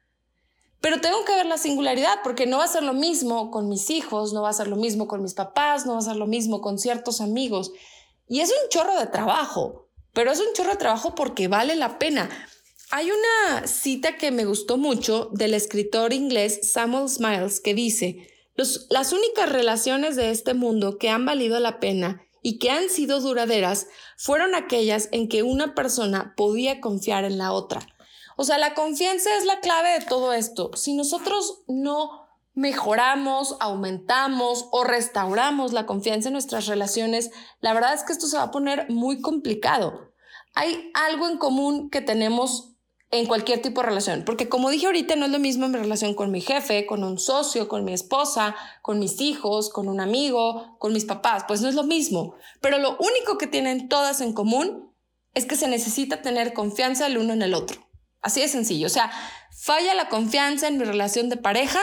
Pero 0.80 1.00
tengo 1.00 1.24
que 1.24 1.34
ver 1.34 1.46
la 1.46 1.58
singularidad 1.58 2.18
porque 2.24 2.46
no 2.46 2.58
va 2.58 2.64
a 2.64 2.68
ser 2.68 2.82
lo 2.82 2.94
mismo 2.94 3.50
con 3.50 3.68
mis 3.68 3.90
hijos, 3.90 4.32
no 4.32 4.42
va 4.42 4.50
a 4.50 4.52
ser 4.52 4.66
lo 4.66 4.76
mismo 4.76 5.06
con 5.06 5.22
mis 5.22 5.34
papás, 5.34 5.86
no 5.86 5.92
va 5.92 5.98
a 5.98 6.02
ser 6.02 6.16
lo 6.16 6.26
mismo 6.26 6.60
con 6.60 6.78
ciertos 6.78 7.20
amigos. 7.20 7.72
Y 8.28 8.40
es 8.40 8.50
un 8.50 8.68
chorro 8.70 8.96
de 8.98 9.06
trabajo, 9.06 9.88
pero 10.12 10.30
es 10.30 10.40
un 10.40 10.52
chorro 10.54 10.70
de 10.70 10.76
trabajo 10.76 11.14
porque 11.14 11.48
vale 11.48 11.74
la 11.74 11.98
pena. 11.98 12.28
Hay 12.90 13.10
una 13.10 13.66
cita 13.66 14.16
que 14.16 14.30
me 14.30 14.46
gustó 14.46 14.78
mucho 14.78 15.28
del 15.32 15.52
escritor 15.52 16.14
inglés 16.14 16.60
Samuel 16.62 17.10
Smiles 17.10 17.60
que 17.60 17.74
dice, 17.74 18.30
las 18.88 19.12
únicas 19.12 19.52
relaciones 19.52 20.16
de 20.16 20.30
este 20.30 20.54
mundo 20.54 20.96
que 20.96 21.10
han 21.10 21.26
valido 21.26 21.60
la 21.60 21.80
pena 21.80 22.22
y 22.40 22.58
que 22.58 22.70
han 22.70 22.88
sido 22.88 23.20
duraderas 23.20 23.88
fueron 24.16 24.54
aquellas 24.54 25.10
en 25.12 25.28
que 25.28 25.42
una 25.42 25.74
persona 25.74 26.32
podía 26.34 26.80
confiar 26.80 27.24
en 27.24 27.36
la 27.36 27.52
otra. 27.52 27.86
O 28.38 28.44
sea, 28.44 28.56
la 28.56 28.72
confianza 28.72 29.36
es 29.36 29.44
la 29.44 29.60
clave 29.60 29.98
de 29.98 30.06
todo 30.06 30.32
esto. 30.32 30.70
Si 30.74 30.94
nosotros 30.94 31.64
no 31.68 32.26
mejoramos, 32.54 33.56
aumentamos 33.60 34.66
o 34.72 34.84
restauramos 34.84 35.74
la 35.74 35.84
confianza 35.84 36.30
en 36.30 36.32
nuestras 36.32 36.66
relaciones, 36.66 37.32
la 37.60 37.74
verdad 37.74 37.92
es 37.92 38.02
que 38.04 38.14
esto 38.14 38.28
se 38.28 38.38
va 38.38 38.44
a 38.44 38.50
poner 38.50 38.88
muy 38.88 39.20
complicado. 39.20 40.14
Hay 40.54 40.90
algo 40.94 41.28
en 41.28 41.36
común 41.36 41.90
que 41.90 42.00
tenemos 42.00 42.76
en 43.10 43.26
cualquier 43.26 43.62
tipo 43.62 43.80
de 43.80 43.88
relación. 43.88 44.24
Porque 44.24 44.48
como 44.48 44.70
dije 44.70 44.86
ahorita, 44.86 45.16
no 45.16 45.26
es 45.26 45.32
lo 45.32 45.38
mismo 45.38 45.68
mi 45.68 45.78
relación 45.78 46.14
con 46.14 46.30
mi 46.30 46.40
jefe, 46.40 46.86
con 46.86 47.04
un 47.04 47.18
socio, 47.18 47.68
con 47.68 47.84
mi 47.84 47.92
esposa, 47.92 48.54
con 48.82 48.98
mis 48.98 49.20
hijos, 49.20 49.70
con 49.70 49.88
un 49.88 50.00
amigo, 50.00 50.76
con 50.78 50.92
mis 50.92 51.04
papás. 51.04 51.44
Pues 51.48 51.60
no 51.60 51.68
es 51.68 51.74
lo 51.74 51.84
mismo. 51.84 52.34
Pero 52.60 52.78
lo 52.78 52.96
único 52.98 53.38
que 53.38 53.46
tienen 53.46 53.88
todas 53.88 54.20
en 54.20 54.32
común 54.32 54.94
es 55.34 55.46
que 55.46 55.56
se 55.56 55.68
necesita 55.68 56.22
tener 56.22 56.52
confianza 56.52 57.06
el 57.06 57.18
uno 57.18 57.32
en 57.32 57.42
el 57.42 57.54
otro. 57.54 57.88
Así 58.20 58.40
de 58.40 58.48
sencillo. 58.48 58.86
O 58.86 58.90
sea, 58.90 59.10
falla 59.52 59.94
la 59.94 60.08
confianza 60.08 60.68
en 60.68 60.78
mi 60.78 60.84
relación 60.84 61.28
de 61.28 61.36
pareja, 61.36 61.80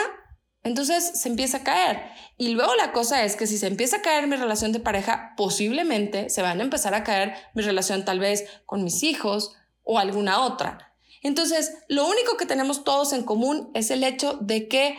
entonces 0.62 1.20
se 1.20 1.28
empieza 1.28 1.58
a 1.58 1.64
caer. 1.64 2.02
Y 2.36 2.48
luego 2.50 2.74
la 2.74 2.92
cosa 2.92 3.24
es 3.24 3.36
que 3.36 3.46
si 3.46 3.56
se 3.56 3.66
empieza 3.66 3.96
a 3.96 4.02
caer 4.02 4.26
mi 4.26 4.36
relación 4.36 4.72
de 4.72 4.80
pareja, 4.80 5.32
posiblemente 5.36 6.28
se 6.28 6.42
van 6.42 6.60
a 6.60 6.64
empezar 6.64 6.94
a 6.94 7.04
caer 7.04 7.34
mi 7.54 7.62
relación 7.62 8.04
tal 8.04 8.18
vez 8.18 8.44
con 8.66 8.84
mis 8.84 9.02
hijos 9.02 9.54
o 9.82 9.98
alguna 9.98 10.40
otra. 10.44 10.95
Entonces, 11.22 11.72
lo 11.88 12.06
único 12.06 12.36
que 12.36 12.46
tenemos 12.46 12.84
todos 12.84 13.12
en 13.12 13.24
común 13.24 13.70
es 13.74 13.90
el 13.90 14.04
hecho 14.04 14.38
de 14.40 14.68
que 14.68 14.96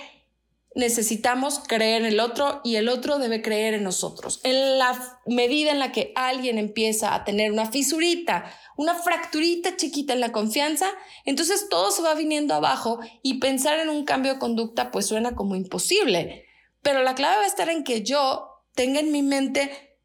necesitamos 0.78 1.60
creer 1.68 2.04
en 2.04 2.08
el 2.08 2.20
otro 2.20 2.62
y 2.64 2.76
el 2.76 2.88
otro 2.88 3.18
debe 3.18 3.42
creer 3.42 3.74
en 3.74 3.84
nosotros. 3.84 4.40
En 4.44 4.78
la 4.78 5.20
medida 5.26 5.72
en 5.72 5.80
la 5.80 5.92
que 5.92 6.12
alguien 6.16 6.60
empieza 6.60 7.16
a 7.16 7.24
tener 7.24 7.52
una 7.52 7.72
fisurita, 7.72 8.54
una 8.78 8.94
fracturita 8.94 9.76
chiquita 9.76 10.14
en 10.14 10.20
la 10.20 10.32
confianza, 10.32 10.88
entonces 11.26 11.68
todo 11.68 11.90
se 11.90 12.04
va 12.04 12.14
viniendo 12.14 12.54
abajo 12.54 13.00
y 13.24 13.40
pensar 13.40 13.80
en 13.80 13.90
un 13.90 14.06
cambio 14.06 14.34
de 14.34 14.40
conducta 14.40 14.92
pues 14.92 15.08
suena 15.08 15.36
como 15.36 15.56
imposible. 15.56 16.46
Pero 16.84 17.02
la 17.02 17.16
clave 17.16 17.38
va 17.38 17.44
a 17.44 17.48
estar 17.48 17.70
en 17.70 17.84
que 17.84 18.04
yo 18.04 18.48
tenga 18.76 19.00
en 19.00 19.12
mi 19.12 19.24
mente 19.24 19.98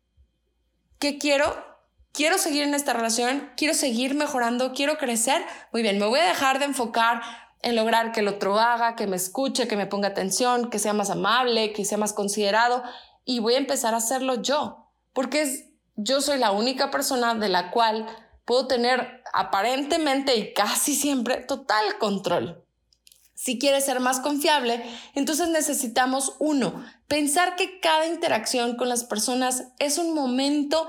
qué 0.98 1.18
quiero, 1.18 1.71
quiero 2.12 2.38
seguir 2.38 2.62
en 2.62 2.74
esta 2.74 2.92
relación, 2.92 3.50
quiero 3.56 3.74
seguir 3.74 4.14
mejorando, 4.14 4.72
quiero 4.72 4.98
crecer. 4.98 5.42
Muy 5.72 5.82
bien, 5.82 5.98
me 5.98 6.06
voy 6.06 6.20
a 6.20 6.24
dejar 6.24 6.58
de 6.58 6.66
enfocar 6.66 7.22
en 7.62 7.76
lograr 7.76 8.12
que 8.12 8.20
el 8.20 8.28
otro 8.28 8.58
haga, 8.58 8.96
que 8.96 9.06
me 9.06 9.16
escuche, 9.16 9.68
que 9.68 9.76
me 9.76 9.86
ponga 9.86 10.08
atención, 10.08 10.70
que 10.70 10.78
sea 10.78 10.92
más 10.92 11.10
amable, 11.10 11.72
que 11.72 11.84
sea 11.84 11.98
más 11.98 12.12
considerado 12.12 12.82
y 13.24 13.38
voy 13.38 13.54
a 13.54 13.58
empezar 13.58 13.94
a 13.94 13.98
hacerlo 13.98 14.42
yo, 14.42 14.88
porque 15.12 15.42
es, 15.42 15.66
yo 15.96 16.20
soy 16.20 16.38
la 16.38 16.50
única 16.50 16.90
persona 16.90 17.34
de 17.34 17.48
la 17.48 17.70
cual 17.70 18.06
puedo 18.44 18.66
tener 18.66 19.22
aparentemente 19.32 20.36
y 20.36 20.52
casi 20.52 20.94
siempre 20.94 21.36
total 21.36 21.98
control. 21.98 22.64
Si 23.34 23.58
quieres 23.58 23.84
ser 23.84 23.98
más 23.98 24.20
confiable, 24.20 24.84
entonces 25.14 25.48
necesitamos 25.48 26.36
uno, 26.38 26.84
pensar 27.08 27.56
que 27.56 27.80
cada 27.80 28.06
interacción 28.06 28.76
con 28.76 28.88
las 28.88 29.04
personas 29.04 29.68
es 29.78 29.98
un 29.98 30.14
momento 30.14 30.88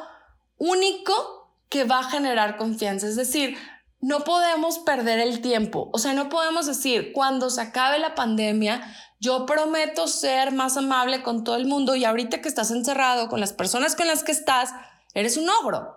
único 0.58 1.58
que 1.70 1.84
va 1.84 2.00
a 2.00 2.10
generar 2.10 2.58
confianza. 2.58 3.08
Es 3.08 3.16
decir, 3.16 3.58
no 4.00 4.26
podemos 4.26 4.80
perder 4.80 5.20
el 5.20 5.42
tiempo. 5.42 5.90
O 5.94 5.98
sea, 5.98 6.14
no 6.14 6.30
podemos 6.30 6.66
decir, 6.66 7.14
cuando 7.14 7.50
se 7.50 7.62
acabe 7.62 8.00
la 8.00 8.16
pandemia, 8.16 8.82
yo 9.20 9.46
prometo 9.46 10.08
ser 10.08 10.52
más 10.52 10.76
amable 10.76 11.24
con 11.24 11.44
todo 11.46 11.56
el 11.56 11.66
mundo 11.66 11.96
y 11.96 12.04
ahorita 12.04 12.42
que 12.42 12.50
estás 12.50 12.72
encerrado 12.72 13.30
con 13.30 13.40
las 13.40 13.54
personas 13.54 13.96
con 13.96 14.08
las 14.08 14.24
que 14.24 14.34
estás, 14.34 14.72
eres 15.14 15.38
un 15.38 15.50
ogro. 15.50 15.96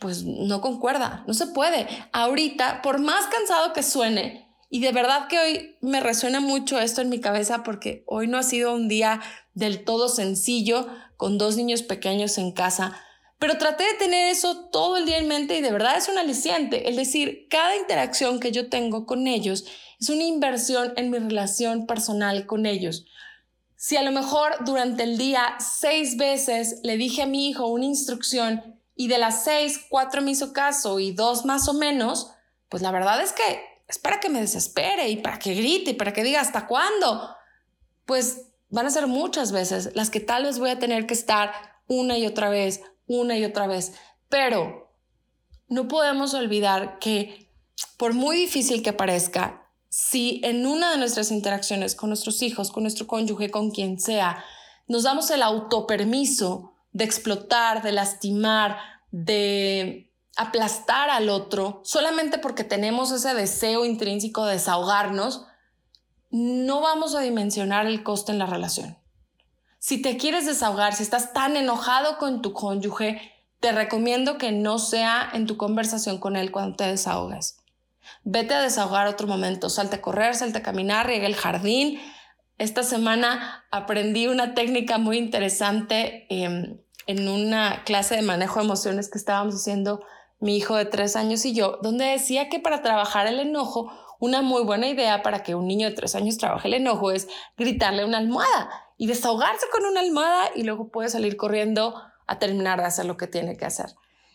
Pues 0.00 0.24
no 0.24 0.60
concuerda, 0.60 1.22
no 1.26 1.34
se 1.34 1.46
puede. 1.48 1.86
Ahorita, 2.12 2.80
por 2.80 2.98
más 2.98 3.26
cansado 3.26 3.74
que 3.74 3.82
suene, 3.82 4.44
y 4.70 4.80
de 4.80 4.90
verdad 4.90 5.28
que 5.28 5.38
hoy 5.38 5.76
me 5.82 6.00
resuena 6.00 6.40
mucho 6.40 6.80
esto 6.80 7.00
en 7.00 7.10
mi 7.10 7.20
cabeza 7.20 7.62
porque 7.62 8.02
hoy 8.06 8.26
no 8.26 8.38
ha 8.38 8.42
sido 8.42 8.74
un 8.74 8.88
día 8.88 9.20
del 9.52 9.84
todo 9.84 10.08
sencillo 10.08 10.88
con 11.16 11.38
dos 11.38 11.56
niños 11.56 11.82
pequeños 11.82 12.38
en 12.38 12.50
casa, 12.50 13.00
pero 13.38 13.58
traté 13.58 13.84
de 13.84 13.94
tener 13.94 14.30
eso 14.30 14.68
todo 14.70 14.96
el 14.96 15.06
día 15.06 15.18
en 15.18 15.28
mente 15.28 15.56
y 15.56 15.60
de 15.60 15.72
verdad 15.72 15.96
es 15.96 16.08
un 16.08 16.18
aliciente. 16.18 16.88
Es 16.88 16.96
decir, 16.96 17.46
cada 17.50 17.76
interacción 17.76 18.40
que 18.40 18.52
yo 18.52 18.68
tengo 18.68 19.06
con 19.06 19.26
ellos 19.26 19.64
es 20.00 20.08
una 20.08 20.24
inversión 20.24 20.92
en 20.96 21.10
mi 21.10 21.18
relación 21.18 21.86
personal 21.86 22.46
con 22.46 22.66
ellos. 22.66 23.04
Si 23.76 23.96
a 23.96 24.02
lo 24.02 24.12
mejor 24.12 24.64
durante 24.64 25.02
el 25.02 25.18
día 25.18 25.56
seis 25.58 26.16
veces 26.16 26.80
le 26.82 26.96
dije 26.96 27.22
a 27.22 27.26
mi 27.26 27.48
hijo 27.48 27.66
una 27.66 27.84
instrucción 27.84 28.80
y 28.96 29.08
de 29.08 29.18
las 29.18 29.44
seis, 29.44 29.80
cuatro 29.90 30.22
me 30.22 30.30
hizo 30.30 30.52
caso 30.52 31.00
y 31.00 31.12
dos 31.12 31.44
más 31.44 31.68
o 31.68 31.74
menos, 31.74 32.30
pues 32.68 32.82
la 32.82 32.92
verdad 32.92 33.20
es 33.20 33.32
que 33.32 33.62
es 33.88 33.98
para 33.98 34.20
que 34.20 34.30
me 34.30 34.40
desespere 34.40 35.08
y 35.08 35.16
para 35.16 35.38
que 35.38 35.54
grite 35.54 35.90
y 35.90 35.94
para 35.94 36.12
que 36.12 36.24
diga 36.24 36.40
hasta 36.40 36.66
cuándo. 36.66 37.28
Pues 38.06 38.46
van 38.70 38.86
a 38.86 38.90
ser 38.90 39.06
muchas 39.06 39.52
veces 39.52 39.90
las 39.94 40.10
que 40.10 40.20
tal 40.20 40.44
vez 40.44 40.58
voy 40.58 40.70
a 40.70 40.78
tener 40.78 41.06
que 41.06 41.14
estar 41.14 41.52
una 41.86 42.16
y 42.16 42.26
otra 42.26 42.48
vez 42.48 42.82
una 43.06 43.36
y 43.38 43.44
otra 43.44 43.66
vez. 43.66 43.94
Pero 44.28 44.92
no 45.68 45.88
podemos 45.88 46.34
olvidar 46.34 46.98
que 46.98 47.50
por 47.96 48.14
muy 48.14 48.36
difícil 48.36 48.82
que 48.82 48.92
parezca, 48.92 49.68
si 49.88 50.40
en 50.44 50.66
una 50.66 50.90
de 50.90 50.98
nuestras 50.98 51.30
interacciones 51.30 51.94
con 51.94 52.10
nuestros 52.10 52.42
hijos, 52.42 52.70
con 52.70 52.82
nuestro 52.82 53.06
cónyuge, 53.06 53.50
con 53.50 53.70
quien 53.70 54.00
sea, 54.00 54.44
nos 54.88 55.04
damos 55.04 55.30
el 55.30 55.42
autopermiso 55.42 56.74
de 56.92 57.04
explotar, 57.04 57.82
de 57.82 57.92
lastimar, 57.92 58.76
de 59.10 60.12
aplastar 60.36 61.10
al 61.10 61.28
otro, 61.28 61.80
solamente 61.84 62.38
porque 62.38 62.64
tenemos 62.64 63.12
ese 63.12 63.34
deseo 63.34 63.84
intrínseco 63.84 64.44
de 64.44 64.54
desahogarnos, 64.54 65.46
no 66.30 66.80
vamos 66.80 67.14
a 67.14 67.20
dimensionar 67.20 67.86
el 67.86 68.02
coste 68.02 68.32
en 68.32 68.38
la 68.38 68.46
relación. 68.46 68.98
Si 69.84 70.00
te 70.00 70.16
quieres 70.16 70.46
desahogar, 70.46 70.94
si 70.94 71.02
estás 71.02 71.34
tan 71.34 71.58
enojado 71.58 72.16
con 72.16 72.40
tu 72.40 72.54
cónyuge, 72.54 73.20
te 73.60 73.70
recomiendo 73.70 74.38
que 74.38 74.50
no 74.50 74.78
sea 74.78 75.28
en 75.34 75.46
tu 75.46 75.58
conversación 75.58 76.16
con 76.16 76.36
él 76.36 76.50
cuando 76.52 76.76
te 76.76 76.84
desahogues. 76.84 77.58
Vete 78.22 78.54
a 78.54 78.62
desahogar 78.62 79.08
otro 79.08 79.26
momento, 79.26 79.68
salte 79.68 79.96
a 79.96 80.00
correr, 80.00 80.36
salte 80.36 80.56
a 80.56 80.62
caminar, 80.62 81.06
riega 81.06 81.26
el 81.26 81.34
jardín. 81.34 82.00
Esta 82.56 82.82
semana 82.82 83.66
aprendí 83.70 84.26
una 84.26 84.54
técnica 84.54 84.96
muy 84.96 85.18
interesante 85.18 86.26
em, 86.30 86.80
en 87.06 87.28
una 87.28 87.84
clase 87.84 88.16
de 88.16 88.22
manejo 88.22 88.60
de 88.60 88.64
emociones 88.64 89.10
que 89.10 89.18
estábamos 89.18 89.54
haciendo 89.54 90.02
mi 90.40 90.56
hijo 90.56 90.76
de 90.76 90.86
tres 90.86 91.14
años 91.14 91.44
y 91.44 91.52
yo, 91.52 91.78
donde 91.82 92.06
decía 92.06 92.48
que 92.48 92.58
para 92.58 92.80
trabajar 92.80 93.26
el 93.26 93.38
enojo, 93.38 93.92
una 94.18 94.40
muy 94.40 94.62
buena 94.62 94.88
idea 94.88 95.20
para 95.20 95.42
que 95.42 95.54
un 95.54 95.66
niño 95.66 95.90
de 95.90 95.94
tres 95.94 96.14
años 96.14 96.38
trabaje 96.38 96.68
el 96.68 96.74
enojo 96.74 97.10
es 97.10 97.28
gritarle 97.58 98.06
una 98.06 98.16
almohada 98.16 98.83
y 98.96 99.06
desahogarse 99.06 99.66
con 99.72 99.84
una 99.84 100.00
almohada 100.00 100.50
y 100.54 100.62
luego 100.62 100.88
puede 100.88 101.08
salir 101.08 101.36
corriendo 101.36 102.00
a 102.26 102.38
terminar 102.38 102.80
de 102.80 102.86
hacer 102.86 103.04
lo 103.06 103.16
que 103.16 103.26
tiene 103.26 103.56
que 103.56 103.64
hacer. 103.64 103.94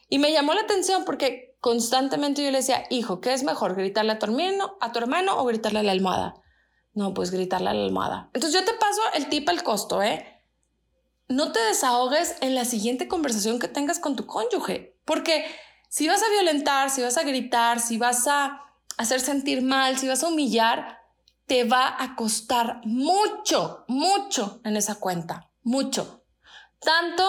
Y 0.10 0.20
me 0.20 0.32
llamó 0.32 0.54
la 0.54 0.62
atención 0.62 1.06
porque 1.06 1.58
constantemente 1.62 2.44
yo 2.44 2.51
le 2.51 2.58
decía, 2.58 2.86
hijo, 2.89 3.22
¿qué 3.22 3.34
es 3.34 3.44
mejor? 3.44 3.75
¿Gritarle 3.75 4.13
a 4.13 4.20
tu 4.20 4.25
hermano, 4.25 4.78
a 4.82 4.92
tu 4.92 5.00
hermano 5.00 5.39
o 5.39 5.46
gritarle 5.46 5.80
a 5.80 5.84
la 5.84 5.92
almohada? 5.92 6.36
No, 6.94 7.13
pues 7.13 7.32
gritarle 7.32 7.70
a 7.70 7.74
la 7.74 7.86
almohada. 7.86 8.30
Entonces 8.34 8.60
yo 8.60 8.66
te 8.66 8.78
paso 8.78 9.01
el 9.13 9.30
tip 9.30 9.48
al 9.50 9.63
costo, 9.63 10.01
¿eh? 10.01 10.25
No 11.28 11.51
te 11.51 11.60
desahogues 11.60 12.38
en 12.42 12.56
la 12.56 12.66
siguiente 12.66 13.08
conversación 13.08 13.60
que 13.60 13.68
tengas 13.68 14.00
con 14.00 14.16
tu 14.16 14.25
cónyuge, 14.25 14.98
porque 15.06 15.46
si 15.88 16.08
vas 16.08 16.24
a 16.24 16.30
violentar, 16.30 16.89
si 16.89 17.04
vas 17.04 17.18
a 17.18 17.24
gritar, 17.24 17.80
si 17.80 17.98
vas 17.98 18.28
a 18.28 18.63
hacer 18.98 19.22
sentir 19.22 19.62
mal, 19.62 19.98
si 19.98 20.08
vas 20.08 20.24
a 20.24 20.28
humillar, 20.28 20.99
te 21.50 21.63
va 21.63 21.96
a 22.01 22.15
costar 22.15 22.79
mucho, 22.86 23.84
mucho 23.88 24.62
en 24.63 24.77
esa 24.77 24.96
cuenta, 24.96 25.50
mucho. 25.63 26.24
Tanto 26.79 27.24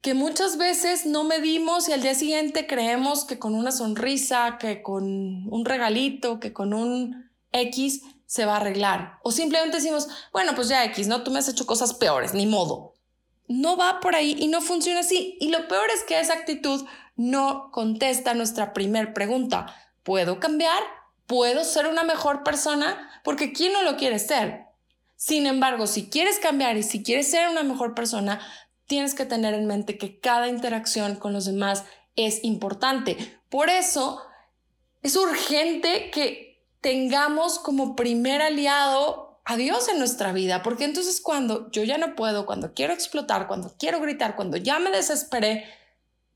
que 0.00 0.14
muchas 0.14 0.56
veces 0.56 1.04
no 1.04 1.22
medimos 1.22 1.86
y 1.86 1.92
al 1.92 2.00
día 2.00 2.14
siguiente 2.14 2.66
creemos 2.66 3.26
que 3.26 3.38
con 3.38 3.54
una 3.54 3.70
sonrisa, 3.70 4.56
que 4.58 4.82
con 4.82 5.04
un 5.04 5.64
regalito, 5.66 6.40
que 6.40 6.54
con 6.54 6.72
un 6.72 7.30
X 7.52 8.00
se 8.24 8.46
va 8.46 8.54
a 8.54 8.56
arreglar. 8.56 9.18
O 9.22 9.30
simplemente 9.30 9.76
decimos, 9.76 10.08
bueno, 10.32 10.54
pues 10.54 10.68
ya 10.68 10.82
X, 10.86 11.06
¿no? 11.06 11.22
Tú 11.22 11.30
me 11.30 11.38
has 11.38 11.48
hecho 11.48 11.66
cosas 11.66 11.92
peores, 11.92 12.32
ni 12.32 12.46
modo. 12.46 12.94
No 13.48 13.76
va 13.76 14.00
por 14.00 14.14
ahí 14.14 14.34
y 14.38 14.48
no 14.48 14.62
funciona 14.62 15.00
así. 15.00 15.36
Y 15.40 15.50
lo 15.50 15.68
peor 15.68 15.90
es 15.94 16.04
que 16.04 16.18
esa 16.18 16.32
actitud 16.32 16.86
no 17.16 17.70
contesta 17.70 18.32
nuestra 18.32 18.72
primer 18.72 19.12
pregunta. 19.12 19.66
¿Puedo 20.02 20.40
cambiar? 20.40 20.82
¿Puedo 21.32 21.64
ser 21.64 21.86
una 21.86 22.04
mejor 22.04 22.42
persona? 22.42 23.08
porque 23.24 23.54
¿quién 23.54 23.72
no 23.72 23.80
lo 23.80 23.96
quiere 23.96 24.18
ser? 24.18 24.66
Sin 25.16 25.46
embargo, 25.46 25.86
si 25.86 26.10
quieres 26.10 26.38
cambiar 26.38 26.76
y 26.76 26.82
si 26.82 27.02
quieres 27.02 27.30
ser 27.30 27.48
una 27.48 27.62
mejor 27.62 27.94
persona, 27.94 28.38
tienes 28.86 29.14
que 29.14 29.24
tener 29.24 29.54
en 29.54 29.66
mente 29.66 29.96
que 29.96 30.20
cada 30.20 30.48
interacción 30.48 31.16
con 31.16 31.32
los 31.32 31.46
demás 31.46 31.84
es 32.16 32.44
importante. 32.44 33.16
Por 33.48 33.70
eso 33.70 34.20
es 35.00 35.16
urgente 35.16 36.10
que 36.10 36.66
tengamos 36.82 37.58
como 37.58 37.96
primer 37.96 38.42
aliado 38.42 39.40
a 39.46 39.56
Dios 39.56 39.88
en 39.88 39.98
nuestra 39.98 40.32
vida, 40.32 40.62
porque 40.62 40.84
entonces 40.84 41.22
cuando 41.22 41.70
yo 41.70 41.82
ya 41.82 41.96
no 41.96 42.14
puedo, 42.14 42.44
cuando 42.44 42.74
quiero 42.74 42.92
explotar, 42.92 43.48
cuando 43.48 43.74
quiero 43.78 44.00
gritar, 44.00 44.36
cuando 44.36 44.58
ya 44.58 44.78
me 44.78 44.90
desesperé, 44.90 45.64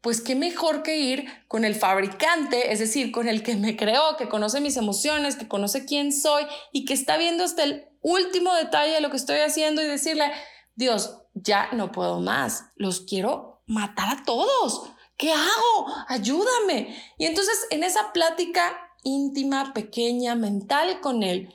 pues 0.00 0.21
qué 0.21 0.35
mejor 0.35 0.83
que 0.83 0.99
ir 0.99 1.26
con 1.49 1.65
el 1.65 1.75
fabricante, 1.75 2.73
es 2.73 2.79
decir, 2.79 3.11
con 3.12 3.29
el 3.29 3.43
que 3.43 3.57
me 3.57 3.76
creó, 3.76 4.17
que 4.17 4.29
conoce 4.29 4.61
mis 4.61 4.76
emociones, 4.76 5.37
que 5.37 5.49
conoce 5.49 5.85
quién 5.85 6.12
soy 6.12 6.45
y 6.73 6.85
que 6.85 6.95
está 6.95 7.17
viendo 7.17 7.45
hasta 7.45 7.65
el 7.65 7.88
último 8.03 8.55
detalle 8.55 8.93
de 8.93 9.00
lo 9.00 9.11
que 9.11 9.17
estoy 9.17 9.38
haciendo 9.38 9.83
y 9.83 9.87
decirle, 9.87 10.31
Dios, 10.76 11.19
ya 11.35 11.71
no 11.73 11.91
puedo 11.93 12.21
más, 12.21 12.67
los 12.76 13.00
quiero 13.00 13.62
matar 13.67 14.09
a 14.17 14.25
todos. 14.25 14.91
¿Qué 15.17 15.33
hago? 15.33 15.87
Ayúdame. 16.09 16.97
Y 17.19 17.25
entonces 17.25 17.67
en 17.71 17.83
esa 17.83 18.12
plática 18.12 18.93
íntima, 19.03 19.73
pequeña, 19.73 20.35
mental 20.35 21.00
con 21.00 21.23
Él, 21.23 21.55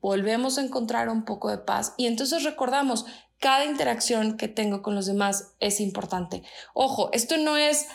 volvemos 0.00 0.58
a 0.58 0.62
encontrar 0.62 1.08
un 1.08 1.24
poco 1.24 1.50
de 1.50 1.58
paz 1.58 1.94
y 1.96 2.06
entonces 2.06 2.42
recordamos, 2.42 3.06
cada 3.40 3.64
interacción 3.64 4.36
que 4.36 4.48
tengo 4.48 4.82
con 4.82 4.94
los 4.94 5.06
demás 5.06 5.54
es 5.60 5.80
importante. 5.80 6.42
Ojo, 6.74 7.10
esto 7.12 7.36
no 7.36 7.56
es 7.56 7.86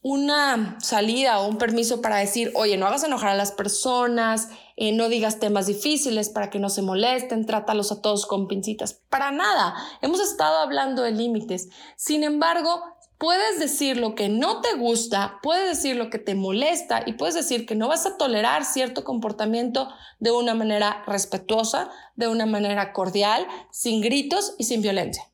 una 0.00 0.78
salida 0.80 1.40
o 1.40 1.48
un 1.48 1.58
permiso 1.58 2.00
para 2.00 2.18
decir, 2.18 2.52
oye, 2.54 2.76
no 2.76 2.86
hagas 2.86 3.02
enojar 3.04 3.30
a 3.30 3.34
las 3.34 3.50
personas, 3.50 4.48
eh, 4.76 4.92
no 4.92 5.08
digas 5.08 5.40
temas 5.40 5.66
difíciles 5.66 6.28
para 6.28 6.50
que 6.50 6.60
no 6.60 6.68
se 6.68 6.82
molesten, 6.82 7.46
trátalos 7.46 7.90
a 7.90 8.00
todos 8.00 8.26
con 8.26 8.46
pincitas. 8.46 8.94
Para 9.10 9.32
nada. 9.32 9.74
Hemos 10.00 10.20
estado 10.20 10.58
hablando 10.58 11.02
de 11.02 11.10
límites. 11.10 11.68
Sin 11.96 12.22
embargo, 12.22 12.80
puedes 13.18 13.58
decir 13.58 13.96
lo 13.96 14.14
que 14.14 14.28
no 14.28 14.60
te 14.60 14.74
gusta, 14.74 15.38
puedes 15.42 15.68
decir 15.68 15.96
lo 15.96 16.08
que 16.08 16.18
te 16.18 16.34
molesta 16.34 17.02
y 17.04 17.14
puedes 17.14 17.34
decir 17.34 17.66
que 17.66 17.74
no 17.74 17.88
vas 17.88 18.06
a 18.06 18.16
tolerar 18.16 18.64
cierto 18.64 19.04
comportamiento 19.04 19.88
de 20.20 20.30
una 20.30 20.54
manera 20.54 21.02
respetuosa, 21.06 21.90
de 22.14 22.28
una 22.28 22.46
manera 22.46 22.92
cordial, 22.92 23.46
sin 23.70 24.00
gritos 24.00 24.54
y 24.58 24.64
sin 24.64 24.82
violencia. 24.82 25.24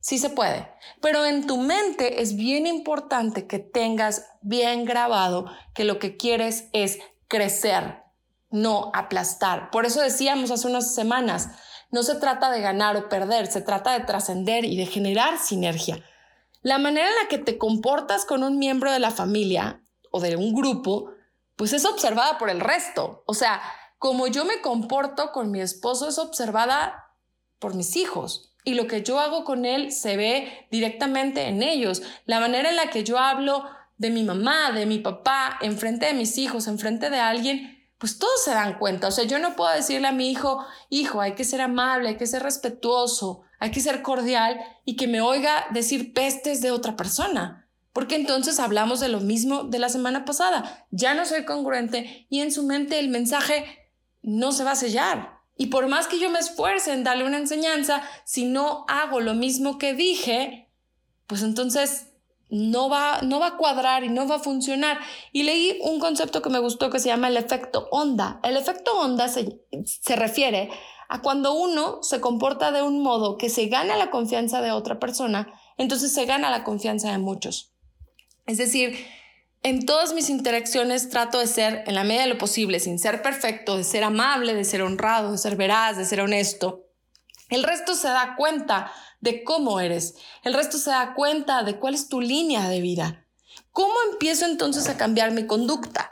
Sí 0.00 0.18
se 0.18 0.30
puede, 0.30 0.68
pero 1.00 1.24
en 1.24 1.46
tu 1.48 1.56
mente 1.56 2.22
es 2.22 2.36
bien 2.36 2.66
importante 2.66 3.48
que 3.48 3.58
tengas 3.58 4.26
bien 4.40 4.84
grabado 4.84 5.46
que 5.74 5.84
lo 5.84 5.98
que 5.98 6.16
quieres 6.16 6.68
es 6.72 6.98
crecer, 7.26 8.02
no 8.50 8.92
aplastar. 8.94 9.70
Por 9.70 9.84
eso 9.84 10.00
decíamos 10.00 10.52
hace 10.52 10.68
unas 10.68 10.94
semanas, 10.94 11.48
no 11.90 12.04
se 12.04 12.14
trata 12.16 12.52
de 12.52 12.60
ganar 12.60 12.96
o 12.96 13.08
perder, 13.08 13.46
se 13.48 13.62
trata 13.62 13.98
de 13.98 14.04
trascender 14.04 14.64
y 14.64 14.76
de 14.76 14.86
generar 14.86 15.38
sinergia. 15.38 16.04
La 16.66 16.78
manera 16.78 17.08
en 17.08 17.14
la 17.14 17.28
que 17.28 17.38
te 17.38 17.58
comportas 17.58 18.24
con 18.24 18.42
un 18.42 18.58
miembro 18.58 18.90
de 18.90 18.98
la 18.98 19.12
familia 19.12 19.84
o 20.10 20.18
de 20.18 20.34
un 20.34 20.52
grupo, 20.52 21.12
pues 21.54 21.72
es 21.72 21.84
observada 21.84 22.38
por 22.38 22.50
el 22.50 22.58
resto. 22.58 23.22
O 23.24 23.34
sea, 23.34 23.62
como 23.98 24.26
yo 24.26 24.44
me 24.44 24.60
comporto 24.60 25.30
con 25.30 25.52
mi 25.52 25.60
esposo 25.60 26.08
es 26.08 26.18
observada 26.18 27.14
por 27.60 27.76
mis 27.76 27.94
hijos 27.94 28.52
y 28.64 28.74
lo 28.74 28.88
que 28.88 29.04
yo 29.04 29.20
hago 29.20 29.44
con 29.44 29.64
él 29.64 29.92
se 29.92 30.16
ve 30.16 30.66
directamente 30.72 31.46
en 31.46 31.62
ellos. 31.62 32.02
La 32.24 32.40
manera 32.40 32.68
en 32.68 32.74
la 32.74 32.90
que 32.90 33.04
yo 33.04 33.16
hablo 33.16 33.62
de 33.96 34.10
mi 34.10 34.24
mamá, 34.24 34.72
de 34.72 34.86
mi 34.86 34.98
papá, 34.98 35.58
enfrente 35.60 36.06
de 36.06 36.14
mis 36.14 36.36
hijos, 36.36 36.66
enfrente 36.66 37.10
de 37.10 37.20
alguien, 37.20 37.88
pues 37.98 38.18
todos 38.18 38.42
se 38.42 38.50
dan 38.50 38.76
cuenta. 38.80 39.06
O 39.06 39.12
sea, 39.12 39.22
yo 39.22 39.38
no 39.38 39.54
puedo 39.54 39.72
decirle 39.72 40.08
a 40.08 40.12
mi 40.12 40.32
hijo, 40.32 40.66
hijo, 40.90 41.20
hay 41.20 41.36
que 41.36 41.44
ser 41.44 41.60
amable, 41.60 42.08
hay 42.08 42.16
que 42.16 42.26
ser 42.26 42.42
respetuoso, 42.42 43.45
hay 43.58 43.70
que 43.70 43.80
ser 43.80 44.02
cordial 44.02 44.60
y 44.84 44.96
que 44.96 45.08
me 45.08 45.20
oiga 45.20 45.66
decir 45.70 46.12
pestes 46.12 46.60
de 46.60 46.70
otra 46.70 46.96
persona. 46.96 47.68
Porque 47.92 48.16
entonces 48.16 48.60
hablamos 48.60 49.00
de 49.00 49.08
lo 49.08 49.20
mismo 49.20 49.64
de 49.64 49.78
la 49.78 49.88
semana 49.88 50.24
pasada. 50.24 50.86
Ya 50.90 51.14
no 51.14 51.24
soy 51.24 51.44
congruente 51.44 52.26
y 52.28 52.40
en 52.40 52.52
su 52.52 52.62
mente 52.62 52.98
el 52.98 53.08
mensaje 53.08 53.64
no 54.22 54.52
se 54.52 54.64
va 54.64 54.72
a 54.72 54.76
sellar. 54.76 55.40
Y 55.56 55.66
por 55.66 55.88
más 55.88 56.06
que 56.06 56.18
yo 56.18 56.28
me 56.28 56.38
esfuerce 56.38 56.92
en 56.92 57.04
darle 57.04 57.24
una 57.24 57.38
enseñanza, 57.38 58.02
si 58.24 58.44
no 58.44 58.84
hago 58.88 59.20
lo 59.20 59.32
mismo 59.32 59.78
que 59.78 59.94
dije, 59.94 60.70
pues 61.26 61.42
entonces 61.42 62.08
no 62.50 62.88
va, 62.88 63.20
no 63.22 63.40
va 63.40 63.48
a 63.48 63.56
cuadrar 63.56 64.04
y 64.04 64.08
no 64.08 64.28
va 64.28 64.36
a 64.36 64.40
funcionar. 64.40 64.98
Y 65.32 65.44
leí 65.44 65.78
un 65.82 65.98
concepto 65.98 66.42
que 66.42 66.50
me 66.50 66.58
gustó 66.58 66.90
que 66.90 67.00
se 67.00 67.08
llama 67.08 67.28
el 67.28 67.36
efecto 67.36 67.88
onda. 67.90 68.40
El 68.42 68.56
efecto 68.56 68.98
onda 68.98 69.28
se, 69.28 69.62
se 69.84 70.16
refiere 70.16 70.70
a 71.08 71.22
cuando 71.22 71.54
uno 71.54 72.02
se 72.02 72.20
comporta 72.20 72.72
de 72.72 72.82
un 72.82 73.02
modo 73.02 73.36
que 73.36 73.48
se 73.48 73.66
gana 73.66 73.96
la 73.96 74.10
confianza 74.10 74.60
de 74.60 74.72
otra 74.72 74.98
persona, 74.98 75.52
entonces 75.76 76.12
se 76.12 76.24
gana 76.24 76.50
la 76.50 76.64
confianza 76.64 77.10
de 77.10 77.18
muchos. 77.18 77.72
Es 78.46 78.58
decir, 78.58 78.96
en 79.62 79.84
todas 79.84 80.12
mis 80.12 80.30
interacciones 80.30 81.08
trato 81.08 81.38
de 81.40 81.46
ser, 81.46 81.84
en 81.86 81.94
la 81.94 82.04
medida 82.04 82.22
de 82.22 82.28
lo 82.28 82.38
posible, 82.38 82.78
sin 82.80 82.98
ser 82.98 83.22
perfecto, 83.22 83.76
de 83.76 83.84
ser 83.84 84.04
amable, 84.04 84.54
de 84.54 84.64
ser 84.64 84.82
honrado, 84.82 85.32
de 85.32 85.38
ser 85.38 85.56
veraz, 85.56 85.96
de 85.96 86.04
ser 86.04 86.20
honesto. 86.20 86.84
El 87.48 87.64
resto 87.64 87.94
se 87.94 88.08
da 88.08 88.34
cuenta 88.36 88.92
de 89.20 89.42
cómo 89.44 89.80
eres. 89.80 90.14
El 90.44 90.54
resto 90.54 90.78
se 90.78 90.90
da 90.90 91.14
cuenta 91.14 91.62
de 91.62 91.78
cuál 91.78 91.94
es 91.94 92.08
tu 92.08 92.20
línea 92.20 92.68
de 92.68 92.80
vida. 92.80 93.26
¿Cómo 93.72 93.94
empiezo 94.12 94.46
entonces 94.46 94.88
a 94.88 94.96
cambiar 94.96 95.32
mi 95.32 95.46
conducta? 95.46 96.10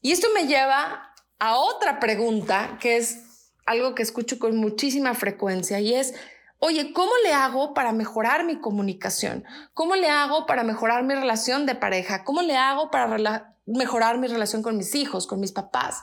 Y 0.00 0.12
esto 0.12 0.28
me 0.34 0.46
lleva 0.46 1.14
a 1.38 1.56
otra 1.56 2.00
pregunta 2.00 2.78
que 2.80 2.96
es 2.98 3.31
algo 3.66 3.94
que 3.94 4.02
escucho 4.02 4.38
con 4.38 4.56
muchísima 4.56 5.14
frecuencia 5.14 5.80
y 5.80 5.94
es, 5.94 6.14
oye, 6.58 6.92
¿cómo 6.92 7.12
le 7.24 7.32
hago 7.32 7.74
para 7.74 7.92
mejorar 7.92 8.44
mi 8.44 8.60
comunicación? 8.60 9.44
¿Cómo 9.74 9.96
le 9.96 10.08
hago 10.08 10.46
para 10.46 10.64
mejorar 10.64 11.04
mi 11.04 11.14
relación 11.14 11.66
de 11.66 11.74
pareja? 11.74 12.24
¿Cómo 12.24 12.42
le 12.42 12.56
hago 12.56 12.90
para 12.90 13.54
mejorar 13.66 14.18
mi 14.18 14.28
relación 14.28 14.62
con 14.62 14.76
mis 14.76 14.94
hijos, 14.94 15.26
con 15.26 15.40
mis 15.40 15.52
papás? 15.52 16.02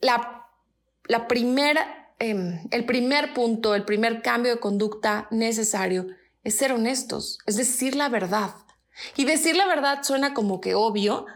La, 0.00 0.46
la 1.04 1.26
primera 1.26 1.98
Em, 2.20 2.58
el 2.72 2.84
primer 2.84 3.32
punto, 3.32 3.74
el 3.76 3.84
primer 3.84 4.22
cambio 4.22 4.52
de 4.52 4.60
conducta 4.60 5.28
necesario 5.30 6.06
es 6.42 6.56
ser 6.56 6.72
honestos, 6.72 7.38
es 7.46 7.56
decir 7.56 7.94
la 7.94 8.08
verdad. 8.08 8.50
Y 9.16 9.24
decir 9.24 9.56
la 9.56 9.66
verdad 9.66 10.02
suena 10.02 10.34
como 10.34 10.60
que 10.60 10.74
obvio, 10.74 11.26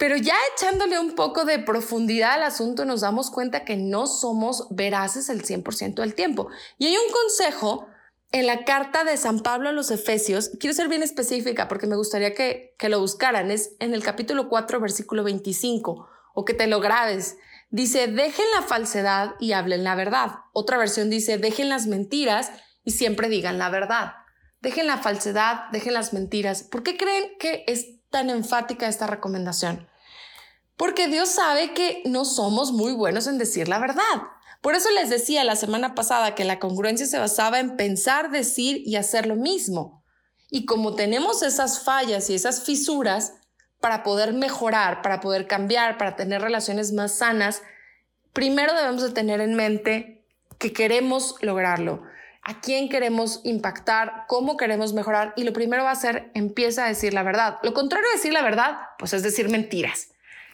pero 0.00 0.16
ya 0.16 0.34
echándole 0.56 0.98
un 0.98 1.14
poco 1.14 1.44
de 1.44 1.58
profundidad 1.58 2.32
al 2.32 2.44
asunto 2.44 2.86
nos 2.86 3.02
damos 3.02 3.30
cuenta 3.30 3.66
que 3.66 3.76
no 3.76 4.06
somos 4.06 4.66
veraces 4.70 5.28
el 5.28 5.42
100% 5.42 5.96
del 5.96 6.14
tiempo. 6.14 6.48
Y 6.78 6.86
hay 6.86 6.96
un 6.96 7.12
consejo 7.12 7.86
en 8.32 8.46
la 8.46 8.64
carta 8.64 9.04
de 9.04 9.18
San 9.18 9.40
Pablo 9.40 9.68
a 9.68 9.72
los 9.72 9.90
Efesios, 9.90 10.52
quiero 10.58 10.72
ser 10.72 10.88
bien 10.88 11.02
específica 11.02 11.68
porque 11.68 11.86
me 11.86 11.96
gustaría 11.96 12.32
que, 12.32 12.74
que 12.78 12.88
lo 12.88 12.98
buscaran, 12.98 13.50
es 13.50 13.76
en 13.78 13.92
el 13.92 14.02
capítulo 14.02 14.48
4, 14.48 14.80
versículo 14.80 15.22
25, 15.22 16.08
o 16.32 16.44
que 16.46 16.54
te 16.54 16.66
lo 16.66 16.80
grabes. 16.80 17.36
Dice, 17.68 18.06
dejen 18.06 18.46
la 18.56 18.62
falsedad 18.62 19.34
y 19.38 19.52
hablen 19.52 19.84
la 19.84 19.96
verdad. 19.96 20.30
Otra 20.54 20.78
versión 20.78 21.10
dice, 21.10 21.36
dejen 21.36 21.68
las 21.68 21.86
mentiras 21.86 22.50
y 22.84 22.92
siempre 22.92 23.28
digan 23.28 23.58
la 23.58 23.68
verdad. 23.68 24.14
Dejen 24.62 24.86
la 24.86 24.96
falsedad, 24.96 25.68
dejen 25.72 25.92
las 25.92 26.14
mentiras. 26.14 26.62
¿Por 26.62 26.82
qué 26.82 26.96
creen 26.96 27.32
que 27.38 27.64
es 27.66 28.00
tan 28.08 28.30
enfática 28.30 28.88
esta 28.88 29.06
recomendación? 29.06 29.89
Porque 30.80 31.08
Dios 31.08 31.28
sabe 31.28 31.74
que 31.74 32.00
no 32.06 32.24
somos 32.24 32.72
muy 32.72 32.94
buenos 32.94 33.26
en 33.26 33.36
decir 33.36 33.68
la 33.68 33.78
verdad. 33.78 34.02
Por 34.62 34.74
eso 34.74 34.88
les 34.92 35.10
decía 35.10 35.44
la 35.44 35.54
semana 35.54 35.94
pasada 35.94 36.34
que 36.34 36.46
la 36.46 36.58
congruencia 36.58 37.04
se 37.04 37.18
basaba 37.18 37.60
en 37.60 37.76
pensar, 37.76 38.30
decir 38.30 38.80
y 38.86 38.96
hacer 38.96 39.26
lo 39.26 39.36
mismo. 39.36 40.02
Y 40.50 40.64
como 40.64 40.94
tenemos 40.94 41.42
esas 41.42 41.84
fallas 41.84 42.30
y 42.30 42.34
esas 42.34 42.64
fisuras, 42.64 43.34
para 43.78 44.02
poder 44.02 44.32
mejorar, 44.32 45.02
para 45.02 45.20
poder 45.20 45.46
cambiar, 45.46 45.98
para 45.98 46.16
tener 46.16 46.40
relaciones 46.40 46.94
más 46.94 47.12
sanas, 47.12 47.60
primero 48.32 48.72
debemos 48.72 49.02
de 49.02 49.10
tener 49.10 49.42
en 49.42 49.56
mente 49.56 50.24
que 50.56 50.72
queremos 50.72 51.34
lograrlo, 51.42 52.04
a 52.42 52.62
quién 52.62 52.88
queremos 52.88 53.42
impactar, 53.44 54.24
cómo 54.28 54.56
queremos 54.56 54.94
mejorar 54.94 55.34
y 55.36 55.44
lo 55.44 55.52
primero 55.52 55.84
va 55.84 55.90
a 55.90 55.94
ser 55.96 56.30
empieza 56.34 56.86
a 56.86 56.88
decir 56.88 57.12
la 57.12 57.22
verdad. 57.22 57.58
Lo 57.64 57.74
contrario 57.74 58.08
de 58.08 58.16
decir 58.16 58.32
la 58.32 58.40
verdad, 58.40 58.78
pues 58.98 59.12
es 59.12 59.22
decir 59.22 59.50
mentiras. 59.50 60.09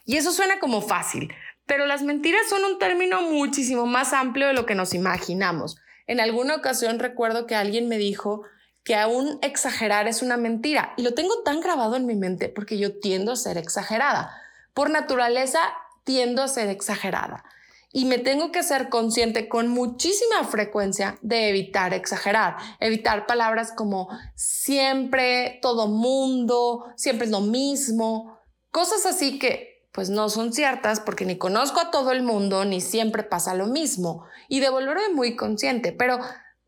Y 0.06 0.16
eso 0.16 0.32
suena 0.32 0.58
como 0.58 0.80
fácil, 0.80 1.30
pero 1.66 1.84
las 1.84 2.02
mentiras 2.02 2.48
son 2.48 2.64
un 2.64 2.78
término 2.78 3.20
muchísimo 3.20 3.84
más 3.84 4.14
amplio 4.14 4.46
de 4.46 4.54
lo 4.54 4.64
que 4.64 4.74
nos 4.74 4.94
imaginamos. 4.94 5.76
En 6.06 6.20
alguna 6.20 6.54
ocasión 6.54 6.98
recuerdo 6.98 7.46
que 7.46 7.56
alguien 7.56 7.88
me 7.88 7.98
dijo, 7.98 8.44
que 8.86 8.94
aún 8.94 9.40
exagerar 9.42 10.06
es 10.06 10.22
una 10.22 10.36
mentira. 10.36 10.94
Y 10.96 11.02
lo 11.02 11.12
tengo 11.12 11.42
tan 11.42 11.60
grabado 11.60 11.96
en 11.96 12.06
mi 12.06 12.14
mente 12.14 12.48
porque 12.48 12.78
yo 12.78 13.00
tiendo 13.00 13.32
a 13.32 13.36
ser 13.36 13.58
exagerada. 13.58 14.32
Por 14.74 14.90
naturaleza, 14.90 15.58
tiendo 16.04 16.40
a 16.40 16.48
ser 16.48 16.68
exagerada. 16.68 17.44
Y 17.92 18.04
me 18.04 18.18
tengo 18.18 18.52
que 18.52 18.62
ser 18.62 18.88
consciente 18.88 19.48
con 19.48 19.66
muchísima 19.66 20.44
frecuencia 20.44 21.18
de 21.20 21.48
evitar 21.48 21.94
exagerar, 21.94 22.56
evitar 22.78 23.26
palabras 23.26 23.72
como 23.72 24.08
siempre, 24.36 25.58
todo 25.62 25.88
mundo, 25.88 26.84
siempre 26.94 27.24
es 27.24 27.32
lo 27.32 27.40
mismo, 27.40 28.38
cosas 28.70 29.04
así 29.04 29.40
que 29.40 29.75
pues 29.96 30.10
no 30.10 30.28
son 30.28 30.52
ciertas 30.52 31.00
porque 31.00 31.24
ni 31.24 31.38
conozco 31.38 31.80
a 31.80 31.90
todo 31.90 32.12
el 32.12 32.22
mundo 32.22 32.66
ni 32.66 32.82
siempre 32.82 33.22
pasa 33.22 33.54
lo 33.54 33.66
mismo 33.66 34.26
y 34.46 34.60
devolverme 34.60 35.08
muy 35.08 35.36
consciente, 35.36 35.90
pero 35.90 36.20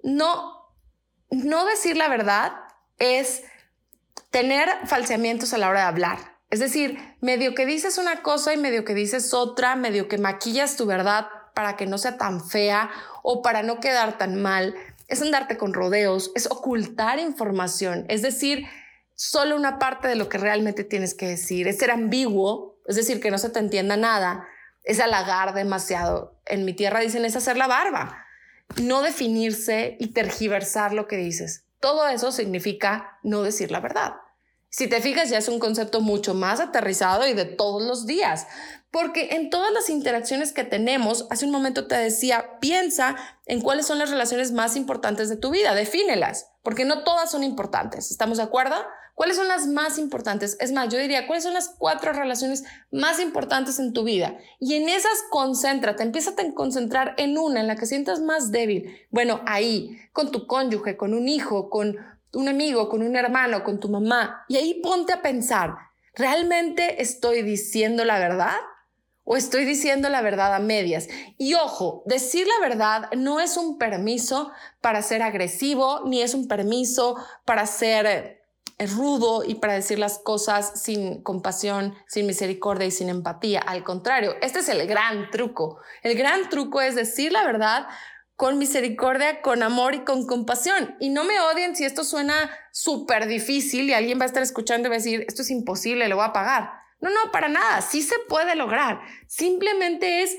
no 0.03 0.73
no 1.31 1.67
decir 1.67 1.99
la 1.99 2.09
verdad 2.09 2.53
es 2.99 3.43
tener 4.31 4.71
falseamientos 4.87 5.53
a 5.53 5.59
la 5.59 5.69
hora 5.69 5.81
de 5.81 5.87
hablar. 5.89 6.39
Es 6.49 6.59
decir, 6.59 6.99
medio 7.21 7.55
que 7.55 7.67
dices 7.67 7.99
una 7.99 8.23
cosa 8.23 8.55
y 8.55 8.57
medio 8.57 8.87
que 8.87 8.95
dices 8.95 9.35
otra, 9.35 9.77
medio 9.77 10.09
que 10.09 10.17
maquillas 10.17 10.79
tu 10.79 10.87
verdad 10.87 11.27
para 11.55 11.77
que 11.77 11.85
no 11.85 11.99
sea 11.99 12.17
tan 12.17 12.43
fea 12.43 12.89
o 13.23 13.43
para 13.43 13.63
no 13.63 13.79
quedar 13.79 14.17
tan 14.17 14.41
mal. 14.41 14.75
Es 15.07 15.21
andarte 15.21 15.59
con 15.59 15.75
rodeos, 15.75 16.33
es 16.35 16.47
ocultar 16.51 17.19
información, 17.19 18.07
es 18.09 18.23
decir, 18.23 18.67
solo 19.15 19.55
una 19.55 19.79
parte 19.79 20.09
de 20.09 20.15
lo 20.15 20.31
que 20.31 20.39
realmente 20.39 20.85
tienes 20.85 21.13
que 21.13 21.27
decir, 21.27 21.69
es 21.69 21.79
ser 21.79 21.91
ambiguo, 21.91 22.78
es 22.89 22.97
decir, 22.97 23.21
que 23.21 23.31
no 23.31 23.39
se 23.39 23.51
te 23.51 23.61
entienda 23.61 23.97
nada, 23.97 24.49
es 24.83 24.99
halagar 24.99 25.55
demasiado. 25.55 26.41
En 26.47 26.65
mi 26.65 26.73
tierra 26.73 27.01
dicen 27.01 27.25
es 27.25 27.37
hacer 27.37 27.57
la 27.57 27.67
barba 27.67 28.25
no 28.77 29.03
definirse 29.03 29.97
y 29.99 30.09
tergiversar 30.09 30.93
lo 30.93 31.07
que 31.07 31.17
dices. 31.17 31.65
Todo 31.81 32.07
eso 32.09 32.33
significa 32.33 33.19
no 33.23 33.43
decir 33.43 33.71
la 33.71 33.81
verdad. 33.81 34.15
Si 34.71 34.87
te 34.87 35.01
fijas, 35.01 35.31
ya 35.31 35.39
es 35.39 35.49
un 35.49 35.59
concepto 35.59 36.01
mucho 36.01 36.35
más 36.35 36.61
aterrizado 36.61 37.27
y 37.27 37.33
de 37.33 37.47
todos 37.47 37.83
los 37.83 38.07
días, 38.07 38.47
porque 38.91 39.29
en 39.33 39.49
todas 39.49 39.73
las 39.73 39.89
interacciones 39.89 40.53
que 40.53 40.65
tenemos, 40.65 41.27
hace 41.31 41.47
un 41.47 41.51
momento 41.51 41.87
te 41.87 41.97
decía, 41.97 42.59
piensa 42.61 43.17
en 43.47 43.63
cuáles 43.63 43.87
son 43.87 43.99
las 43.99 44.11
relaciones 44.11 44.53
más 44.53 44.77
importantes 44.77 45.31
de 45.31 45.37
tu 45.37 45.51
vida, 45.51 45.75
defínelas, 45.75 46.51
porque 46.63 46.85
no 46.85 47.03
todas 47.03 47.31
son 47.31 47.45
importantes. 47.45 48.11
¿Estamos 48.11 48.37
de 48.37 48.45
acuerdo? 48.45 48.77
¿Cuáles 49.19 49.35
son 49.35 49.49
las 49.49 49.67
más 49.67 49.99
importantes? 49.99 50.57
Es 50.61 50.71
más, 50.71 50.91
yo 50.91 50.97
diría, 50.97 51.27
¿cuáles 51.27 51.43
son 51.43 51.53
las 51.53 51.71
cuatro 51.77 52.13
relaciones 52.13 52.63
más 52.93 53.19
importantes 53.19 53.81
en 53.81 53.93
tu 53.93 54.05
vida? 54.05 54.39
Y 54.61 54.75
en 54.75 54.89
esas 54.89 55.25
concéntrate, 55.29 56.05
empieza 56.05 56.31
a 56.31 56.55
concentrar 56.55 57.17
en 57.19 57.37
una 57.37 57.59
en 57.59 57.67
la 57.67 57.75
que 57.75 57.87
sientas 57.87 58.21
más 58.21 58.53
débil. 58.53 58.97
Bueno, 59.11 59.41
ahí, 59.45 59.99
con 60.13 60.31
tu 60.31 60.47
cónyuge, 60.47 60.97
con 60.97 61.15
un 61.15 61.27
hijo, 61.29 61.69
con 61.69 61.97
un 62.33 62.49
amigo, 62.49 62.89
con 62.89 63.03
un 63.03 63.17
hermano, 63.17 63.65
con 63.65 63.81
tu 63.81 63.89
mamá. 63.89 64.45
Y 64.47 64.57
ahí 64.57 64.75
ponte 64.75 65.13
a 65.13 65.21
pensar, 65.21 65.75
¿realmente 66.15 67.03
estoy 67.03 67.43
diciendo 67.43 68.05
la 68.05 68.21
verdad? 68.21 68.55
¿O 69.25 69.37
estoy 69.37 69.65
diciendo 69.65 70.11
la 70.11 70.23
verdad 70.23 70.55
a 70.55 70.61
medias? 70.61 71.09
Y 71.39 71.55
ojo, 71.55 72.05
decir 72.07 72.47
la 72.47 72.69
verdad 72.69 73.11
no 73.17 73.41
es 73.41 73.57
un 73.57 73.79
permiso 73.79 74.53
para 74.81 75.03
ser 75.03 75.25
agresivo, 75.25 76.03
ni 76.07 76.23
es 76.23 76.35
un 76.35 76.47
permiso 76.47 77.17
para 77.45 77.67
ser 77.67 78.38
rudo 78.79 79.43
y 79.45 79.57
para 79.57 79.75
decir 79.75 79.99
las 79.99 80.19
cosas 80.19 80.81
sin 80.81 81.23
compasión, 81.23 81.95
sin 82.07 82.27
misericordia 82.27 82.87
y 82.87 82.91
sin 82.91 83.09
empatía. 83.09 83.61
Al 83.61 83.83
contrario, 83.83 84.37
este 84.41 84.61
es 84.61 84.69
el 84.69 84.87
gran 84.87 85.31
truco. 85.31 85.79
El 86.03 86.17
gran 86.17 86.49
truco 86.49 86.81
es 86.81 86.95
decir 86.95 87.33
la 87.33 87.45
verdad 87.45 87.89
con 88.39 88.57
misericordia, 88.57 89.43
con 89.43 89.65
amor 89.65 89.97
y 89.97 90.05
con 90.05 90.25
compasión. 90.25 90.95
Y 91.01 91.11
no 91.11 91.25
me 91.25 91.41
odien 91.41 91.75
si 91.75 91.85
esto 91.85 92.05
suena 92.05 92.49
súper 92.71 93.27
difícil 93.27 93.91
y 93.91 93.95
alguien 93.95 94.21
va 94.21 94.23
a 94.23 94.27
estar 94.27 94.45
escuchando 94.45 94.87
y 94.87 94.91
va 94.91 94.95
a 94.95 94.99
decir, 94.99 95.25
esto 95.27 95.43
es 95.43 95.51
imposible, 95.51 96.09
lo 96.09 96.15
voy 96.15 96.25
a 96.25 96.33
pagar. 96.33 96.71
No, 97.01 97.11
no, 97.11 97.33
para 97.33 97.49
nada, 97.49 97.81
sí 97.81 98.01
se 98.01 98.15
puede 98.29 98.55
lograr. 98.55 99.01
Simplemente 99.27 100.23
es, 100.23 100.37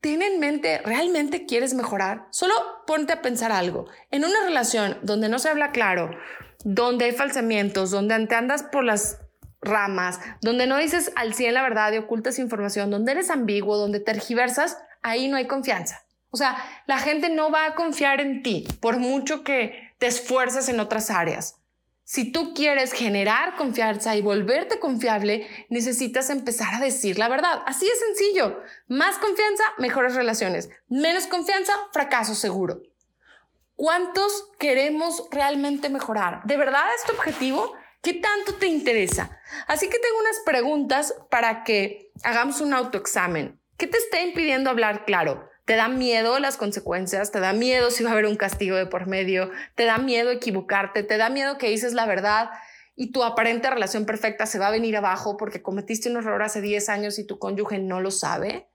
ten 0.00 0.22
en 0.22 0.40
mente, 0.40 0.80
¿realmente 0.86 1.44
quieres 1.44 1.74
mejorar? 1.74 2.28
Solo 2.30 2.54
ponte 2.86 3.12
a 3.12 3.20
pensar 3.20 3.52
algo. 3.52 3.84
En 4.10 4.24
una 4.24 4.42
relación 4.44 4.98
donde 5.02 5.28
no 5.28 5.38
se 5.38 5.50
habla 5.50 5.70
claro, 5.70 6.10
donde 6.64 7.06
hay 7.06 7.12
falsamientos, 7.12 7.90
donde 7.90 8.26
te 8.26 8.34
andas 8.34 8.62
por 8.64 8.84
las 8.84 9.18
ramas, 9.60 10.20
donde 10.40 10.66
no 10.66 10.76
dices 10.78 11.12
al 11.16 11.34
100 11.34 11.54
la 11.54 11.62
verdad 11.62 11.92
y 11.92 11.98
ocultas 11.98 12.38
información, 12.38 12.90
donde 12.90 13.12
eres 13.12 13.30
ambiguo, 13.30 13.76
donde 13.76 14.00
tergiversas, 14.00 14.78
ahí 15.02 15.28
no 15.28 15.36
hay 15.36 15.46
confianza. 15.46 16.04
O 16.30 16.36
sea, 16.36 16.56
la 16.86 16.98
gente 16.98 17.30
no 17.30 17.50
va 17.50 17.66
a 17.66 17.74
confiar 17.74 18.20
en 18.20 18.42
ti 18.42 18.66
por 18.80 18.98
mucho 18.98 19.42
que 19.42 19.94
te 19.98 20.06
esfuerces 20.06 20.68
en 20.68 20.80
otras 20.80 21.10
áreas. 21.10 21.56
Si 22.04 22.32
tú 22.32 22.54
quieres 22.54 22.92
generar 22.92 23.56
confianza 23.56 24.16
y 24.16 24.22
volverte 24.22 24.78
confiable, 24.78 25.46
necesitas 25.68 26.30
empezar 26.30 26.74
a 26.74 26.80
decir 26.80 27.18
la 27.18 27.28
verdad. 27.28 27.62
Así 27.66 27.86
es 27.86 27.98
sencillo. 27.98 28.62
Más 28.86 29.18
confianza, 29.18 29.62
mejores 29.76 30.14
relaciones. 30.14 30.70
Menos 30.88 31.26
confianza, 31.26 31.72
fracaso 31.92 32.34
seguro. 32.34 32.80
¿Cuántos 33.78 34.50
queremos 34.58 35.28
realmente 35.30 35.88
mejorar? 35.88 36.42
¿De 36.42 36.56
verdad 36.56 36.82
es 36.96 37.04
tu 37.04 37.12
objetivo? 37.12 37.74
¿Qué 38.02 38.14
tanto 38.14 38.56
te 38.56 38.66
interesa? 38.66 39.38
Así 39.68 39.88
que 39.88 40.00
tengo 40.00 40.18
unas 40.18 40.40
preguntas 40.44 41.14
para 41.30 41.62
que 41.62 42.10
hagamos 42.24 42.60
un 42.60 42.74
autoexamen. 42.74 43.60
¿Qué 43.76 43.86
te 43.86 43.98
está 43.98 44.20
impidiendo 44.20 44.68
hablar 44.68 45.04
claro? 45.04 45.48
te 45.64 45.76
da 45.76 45.88
miedo 45.88 46.38
las 46.40 46.56
consecuencias, 46.56 47.30
te 47.30 47.40
da 47.40 47.52
miedo 47.52 47.90
si 47.90 48.02
va 48.02 48.08
a 48.08 48.12
haber 48.14 48.24
un 48.24 48.36
castigo 48.36 48.74
de 48.74 48.86
por 48.86 49.06
medio, 49.06 49.50
te 49.74 49.84
da 49.84 49.98
miedo 49.98 50.30
equivocarte, 50.30 51.02
te 51.02 51.18
da 51.18 51.28
miedo 51.28 51.58
que 51.58 51.68
dices 51.68 51.92
la 51.92 52.06
verdad 52.06 52.48
y 52.96 53.12
tu 53.12 53.22
aparente 53.22 53.68
relación 53.68 54.06
perfecta 54.06 54.46
se 54.46 54.58
va 54.58 54.68
a 54.68 54.72
venir 54.72 54.96
abajo 54.96 55.36
porque 55.36 55.60
cometiste 55.60 56.08
un 56.08 56.16
error 56.16 56.42
hace 56.42 56.62
10 56.62 56.88
años 56.88 57.18
y 57.18 57.26
tu 57.26 57.38
cónyuge 57.38 57.78
no 57.78 58.00
lo 58.00 58.10
sabe, 58.10 58.66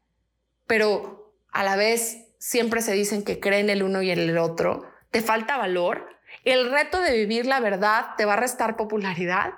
pero 0.68 1.36
a 1.52 1.64
la 1.64 1.76
vez 1.76 2.28
siempre 2.38 2.84
se 2.84 2.94
dicen 2.94 3.24
que 3.24 3.40
creen 3.40 3.72
el 3.72 3.82
uno 3.82 4.04
y 4.04 4.12
el 4.12 4.38
otro, 4.38 4.93
te 5.14 5.22
falta 5.22 5.58
valor, 5.58 6.10
el 6.44 6.72
reto 6.72 7.00
de 7.00 7.14
vivir 7.14 7.46
la 7.46 7.60
verdad 7.60 8.16
te 8.18 8.26
va 8.26 8.34
a 8.34 8.38
restar 8.38 8.76
popularidad, 8.76 9.54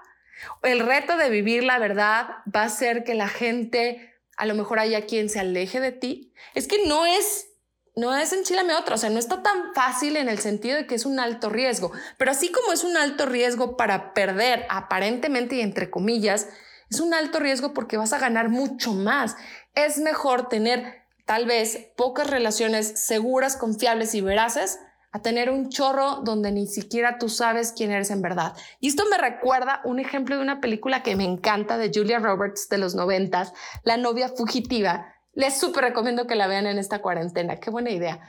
el 0.64 0.82
reto 0.82 1.16
de 1.16 1.30
vivir 1.30 1.64
la 1.64 1.80
verdad 1.80 2.28
va 2.54 2.64
a 2.64 2.66
hacer 2.66 3.06
que 3.06 3.16
la 3.16 3.30
gente 3.30 4.14
a 4.36 4.46
lo 4.46 4.54
mejor 4.54 4.80
haya 4.80 5.06
quien 5.06 5.30
se 5.30 5.40
aleje 5.40 5.80
de 5.80 5.94
ti. 5.94 6.34
Es 6.56 6.68
que 6.68 6.86
no 6.86 7.06
es, 7.06 7.48
no 7.96 8.14
es 8.14 8.34
enchilame 8.34 8.76
otra, 8.76 8.96
o 8.96 8.98
sea, 8.98 9.10
no 9.10 9.18
está 9.18 9.42
tan 9.44 9.74
fácil 9.74 10.18
en 10.18 10.28
el 10.28 10.40
sentido 10.40 10.76
de 10.76 10.88
que 10.88 10.96
es 10.96 11.06
un 11.06 11.22
alto 11.22 11.50
riesgo, 11.50 11.94
pero 12.18 12.32
así 12.32 12.52
como 12.52 12.74
es 12.74 12.84
un 12.84 12.98
alto 12.98 13.26
riesgo 13.26 13.78
para 13.78 14.14
perder 14.14 14.66
aparentemente 14.70 15.56
y 15.56 15.62
entre 15.62 15.90
comillas, 15.90 16.50
es 16.90 17.00
un 17.00 17.14
alto 17.14 17.40
riesgo 17.40 17.74
porque 17.74 17.96
vas 17.96 18.12
a 18.12 18.20
ganar 18.20 18.50
mucho 18.50 18.92
más. 18.92 19.38
Es 19.74 20.00
mejor 20.00 20.50
tener 20.50 21.06
tal 21.26 21.46
vez 21.46 21.88
pocas 21.96 22.30
relaciones 22.30 23.00
seguras, 23.00 23.56
confiables 23.56 24.14
y 24.16 24.20
veraces 24.20 24.80
a 25.16 25.22
tener 25.22 25.50
un 25.50 25.70
chorro 25.70 26.18
donde 26.26 26.52
ni 26.52 26.68
siquiera 26.68 27.18
tú 27.18 27.30
sabes 27.30 27.72
quién 27.72 27.90
eres 27.90 28.12
en 28.12 28.22
verdad. 28.22 28.54
Y 28.82 28.90
esto 28.90 29.06
me 29.10 29.18
recuerda 29.18 29.80
un 29.86 29.98
ejemplo 30.02 30.36
de 30.36 30.42
una 30.42 30.60
película 30.60 31.04
que 31.04 31.16
me 31.16 31.24
encanta 31.24 31.78
de 31.78 31.90
Julia 31.90 32.20
Roberts 32.20 32.68
de 32.68 32.80
los 32.80 32.96
noventas, 32.96 33.54
La 33.84 33.96
novia 33.96 34.28
fugitiva. 34.28 35.16
Les 35.32 35.58
súper 35.58 35.86
recomiendo 35.86 36.28
que 36.28 36.36
la 36.36 36.48
vean 36.48 36.68
en 36.68 36.78
esta 36.78 37.00
cuarentena. 37.02 37.62
Qué 37.62 37.70
buena 37.70 37.92
idea. 37.92 38.20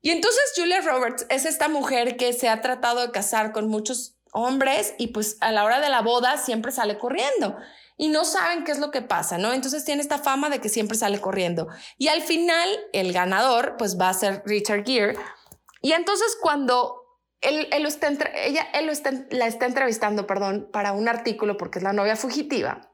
Y 0.00 0.12
entonces 0.12 0.40
Julia 0.56 0.80
Roberts 0.80 1.26
es 1.28 1.44
esta 1.44 1.68
mujer 1.68 2.16
que 2.16 2.32
se 2.32 2.48
ha 2.48 2.62
tratado 2.62 3.02
de 3.02 3.10
casar 3.10 3.52
con 3.52 3.68
muchos 3.68 4.16
hombres 4.32 4.94
y 4.96 5.08
pues 5.08 5.36
a 5.42 5.52
la 5.52 5.62
hora 5.62 5.78
de 5.78 5.90
la 5.90 6.00
boda 6.00 6.38
siempre 6.38 6.72
sale 6.72 6.96
corriendo 6.96 7.58
y 7.98 8.08
no 8.08 8.24
saben 8.24 8.64
qué 8.64 8.72
es 8.72 8.78
lo 8.78 8.90
que 8.90 9.02
pasa, 9.02 9.36
¿no? 9.36 9.52
Entonces 9.52 9.84
tiene 9.84 10.00
esta 10.00 10.16
fama 10.16 10.48
de 10.48 10.58
que 10.58 10.70
siempre 10.70 10.96
sale 10.96 11.20
corriendo. 11.20 11.68
Y 11.98 12.08
al 12.08 12.22
final 12.22 12.66
el 12.94 13.12
ganador 13.12 13.76
pues 13.76 14.00
va 14.00 14.08
a 14.08 14.14
ser 14.14 14.42
Richard 14.46 14.86
Gere 14.86 15.18
y 15.80 15.92
entonces 15.92 16.36
cuando 16.40 17.00
él, 17.40 17.68
ella, 17.72 18.66
él 18.74 18.88
está, 18.88 19.12
la 19.30 19.46
está 19.46 19.66
entrevistando, 19.66 20.26
perdón, 20.26 20.68
para 20.72 20.92
un 20.92 21.08
artículo 21.08 21.56
porque 21.56 21.78
es 21.78 21.82
la 21.82 21.92
novia 21.92 22.16
fugitiva, 22.16 22.90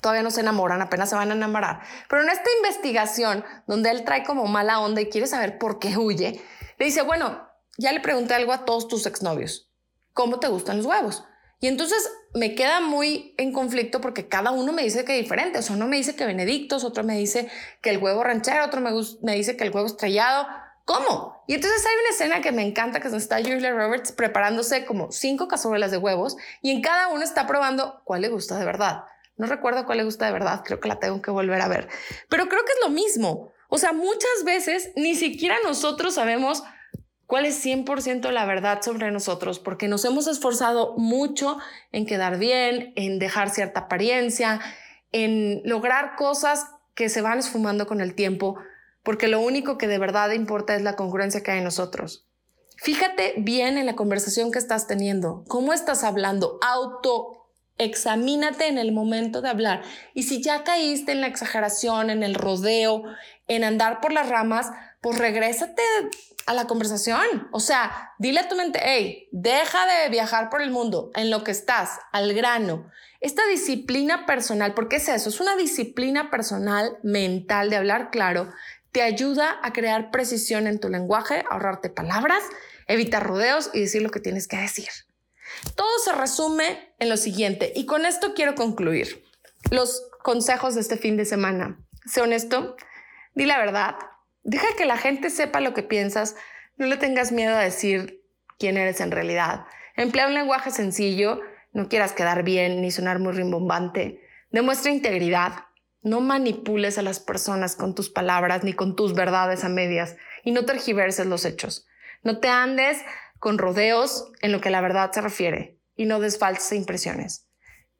todavía 0.00 0.22
no 0.22 0.30
se 0.30 0.40
enamoran, 0.40 0.80
apenas 0.80 1.10
se 1.10 1.16
van 1.16 1.30
a 1.30 1.34
enamorar. 1.34 1.80
Pero 2.08 2.22
en 2.22 2.30
esta 2.30 2.48
investigación, 2.58 3.44
donde 3.66 3.90
él 3.90 4.04
trae 4.04 4.24
como 4.24 4.46
mala 4.46 4.80
onda 4.80 5.00
y 5.00 5.08
quiere 5.08 5.26
saber 5.26 5.58
por 5.58 5.78
qué 5.78 5.96
huye, 5.96 6.42
le 6.78 6.84
dice, 6.84 7.02
bueno, 7.02 7.48
ya 7.78 7.92
le 7.92 8.00
pregunté 8.00 8.34
algo 8.34 8.52
a 8.52 8.64
todos 8.64 8.88
tus 8.88 9.06
exnovios, 9.06 9.70
¿cómo 10.12 10.40
te 10.40 10.48
gustan 10.48 10.78
los 10.78 10.86
huevos? 10.86 11.24
Y 11.60 11.68
entonces 11.68 12.10
me 12.34 12.54
queda 12.54 12.80
muy 12.80 13.34
en 13.38 13.52
conflicto 13.52 14.00
porque 14.00 14.28
cada 14.28 14.50
uno 14.50 14.72
me 14.72 14.82
dice 14.82 15.04
que 15.04 15.16
es 15.16 15.22
diferente. 15.22 15.58
Uno 15.70 15.86
me 15.86 15.96
dice 15.96 16.14
que 16.14 16.26
benedictos, 16.26 16.84
otro 16.84 17.02
me 17.02 17.16
dice 17.16 17.48
que 17.80 17.90
el 17.90 17.98
huevo 17.98 18.22
ranchero, 18.22 18.64
otro 18.64 18.82
me, 18.82 18.90
me 19.22 19.34
dice 19.34 19.56
que 19.56 19.64
el 19.64 19.70
huevo 19.72 19.86
estrellado. 19.86 20.46
¿Cómo? 20.86 21.42
Y 21.48 21.54
entonces 21.54 21.84
hay 21.84 21.94
una 22.00 22.10
escena 22.10 22.40
que 22.40 22.52
me 22.52 22.62
encanta, 22.62 23.00
que 23.00 23.08
está 23.08 23.38
Julia 23.38 23.72
Roberts 23.72 24.12
preparándose 24.12 24.86
como 24.86 25.10
cinco 25.10 25.48
cazuelas 25.48 25.90
de 25.90 25.98
huevos 25.98 26.36
y 26.62 26.70
en 26.70 26.80
cada 26.80 27.08
uno 27.08 27.24
está 27.24 27.48
probando 27.48 28.00
cuál 28.04 28.22
le 28.22 28.28
gusta 28.28 28.56
de 28.56 28.64
verdad. 28.64 29.02
No 29.36 29.46
recuerdo 29.46 29.84
cuál 29.84 29.98
le 29.98 30.04
gusta 30.04 30.26
de 30.26 30.32
verdad, 30.32 30.62
creo 30.64 30.78
que 30.78 30.88
la 30.88 31.00
tengo 31.00 31.20
que 31.20 31.32
volver 31.32 31.60
a 31.60 31.66
ver. 31.66 31.88
Pero 32.28 32.48
creo 32.48 32.64
que 32.64 32.72
es 32.72 32.78
lo 32.82 32.90
mismo. 32.90 33.52
O 33.68 33.78
sea, 33.78 33.92
muchas 33.92 34.44
veces 34.44 34.92
ni 34.94 35.16
siquiera 35.16 35.56
nosotros 35.64 36.14
sabemos 36.14 36.62
cuál 37.26 37.46
es 37.46 37.66
100% 37.66 38.30
la 38.30 38.46
verdad 38.46 38.80
sobre 38.80 39.10
nosotros, 39.10 39.58
porque 39.58 39.88
nos 39.88 40.04
hemos 40.04 40.28
esforzado 40.28 40.94
mucho 40.96 41.58
en 41.90 42.06
quedar 42.06 42.38
bien, 42.38 42.92
en 42.94 43.18
dejar 43.18 43.50
cierta 43.50 43.80
apariencia, 43.80 44.60
en 45.10 45.62
lograr 45.64 46.14
cosas 46.14 46.66
que 46.94 47.08
se 47.08 47.22
van 47.22 47.40
esfumando 47.40 47.88
con 47.88 48.00
el 48.00 48.14
tiempo, 48.14 48.56
porque 49.06 49.28
lo 49.28 49.40
único 49.40 49.78
que 49.78 49.88
de 49.88 49.98
verdad 49.98 50.32
importa 50.32 50.74
es 50.74 50.82
la 50.82 50.96
congruencia 50.96 51.42
que 51.42 51.52
hay 51.52 51.58
en 51.58 51.64
nosotros. 51.64 52.26
Fíjate 52.76 53.34
bien 53.38 53.78
en 53.78 53.86
la 53.86 53.96
conversación 53.96 54.52
que 54.52 54.58
estás 54.58 54.86
teniendo, 54.86 55.44
cómo 55.48 55.72
estás 55.72 56.04
hablando, 56.04 56.58
auto 56.60 57.36
examínate 57.78 58.68
en 58.68 58.78
el 58.78 58.92
momento 58.92 59.42
de 59.42 59.48
hablar. 59.48 59.82
Y 60.14 60.24
si 60.24 60.42
ya 60.42 60.64
caíste 60.64 61.12
en 61.12 61.20
la 61.20 61.26
exageración, 61.26 62.10
en 62.10 62.22
el 62.22 62.34
rodeo, 62.34 63.04
en 63.48 63.64
andar 63.64 64.00
por 64.00 64.12
las 64.12 64.28
ramas, 64.28 64.70
pues 65.00 65.18
regrésate 65.18 65.82
a 66.46 66.54
la 66.54 66.66
conversación. 66.66 67.48
O 67.52 67.60
sea, 67.60 68.12
dile 68.18 68.40
a 68.40 68.48
tu 68.48 68.56
mente, 68.56 68.80
hey, 68.82 69.28
deja 69.32 69.78
de 69.86 70.08
viajar 70.08 70.48
por 70.48 70.62
el 70.62 70.70
mundo 70.70 71.10
en 71.14 71.30
lo 71.30 71.44
que 71.44 71.50
estás, 71.50 71.98
al 72.12 72.32
grano. 72.34 72.90
Esta 73.20 73.46
disciplina 73.48 74.26
personal, 74.26 74.74
porque 74.74 74.96
es 74.96 75.08
eso, 75.08 75.28
es 75.28 75.40
una 75.40 75.56
disciplina 75.56 76.30
personal 76.30 76.98
mental 77.02 77.70
de 77.70 77.76
hablar 77.76 78.10
claro 78.10 78.52
te 78.96 79.02
ayuda 79.02 79.58
a 79.62 79.74
crear 79.74 80.10
precisión 80.10 80.66
en 80.66 80.80
tu 80.80 80.88
lenguaje, 80.88 81.44
ahorrarte 81.50 81.90
palabras, 81.90 82.42
evitar 82.86 83.22
rodeos 83.22 83.68
y 83.74 83.80
decir 83.80 84.00
lo 84.00 84.08
que 84.08 84.20
tienes 84.20 84.48
que 84.48 84.56
decir. 84.56 84.88
Todo 85.74 85.98
se 86.02 86.12
resume 86.12 86.94
en 86.98 87.10
lo 87.10 87.18
siguiente 87.18 87.74
y 87.76 87.84
con 87.84 88.06
esto 88.06 88.32
quiero 88.32 88.54
concluir. 88.54 89.22
Los 89.70 90.08
consejos 90.22 90.74
de 90.74 90.80
este 90.80 90.96
fin 90.96 91.18
de 91.18 91.26
semana. 91.26 91.78
Sé 92.06 92.22
honesto, 92.22 92.74
di 93.34 93.44
la 93.44 93.58
verdad, 93.58 93.96
deja 94.44 94.68
que 94.78 94.86
la 94.86 94.96
gente 94.96 95.28
sepa 95.28 95.60
lo 95.60 95.74
que 95.74 95.82
piensas, 95.82 96.34
no 96.78 96.86
le 96.86 96.96
tengas 96.96 97.32
miedo 97.32 97.54
a 97.54 97.60
decir 97.60 98.24
quién 98.58 98.78
eres 98.78 99.02
en 99.02 99.10
realidad. 99.10 99.66
Emplea 99.94 100.26
un 100.26 100.32
lenguaje 100.32 100.70
sencillo, 100.70 101.42
no 101.74 101.90
quieras 101.90 102.12
quedar 102.12 102.44
bien 102.44 102.80
ni 102.80 102.90
sonar 102.90 103.18
muy 103.18 103.34
rimbombante. 103.34 104.22
Demuestra 104.52 104.90
integridad, 104.90 105.65
no 106.06 106.20
manipules 106.20 106.98
a 106.98 107.02
las 107.02 107.18
personas 107.18 107.74
con 107.74 107.96
tus 107.96 108.10
palabras 108.10 108.62
ni 108.62 108.72
con 108.72 108.94
tus 108.94 109.12
verdades 109.12 109.64
a 109.64 109.68
medias 109.68 110.14
y 110.44 110.52
no 110.52 110.64
tergiverses 110.64 111.26
los 111.26 111.44
hechos. 111.44 111.84
No 112.22 112.38
te 112.38 112.48
andes 112.48 112.98
con 113.40 113.58
rodeos 113.58 114.30
en 114.40 114.52
lo 114.52 114.60
que 114.60 114.70
la 114.70 114.80
verdad 114.80 115.10
se 115.10 115.20
refiere 115.20 115.80
y 115.96 116.04
no 116.04 116.20
des 116.20 116.38
impresiones. 116.70 117.48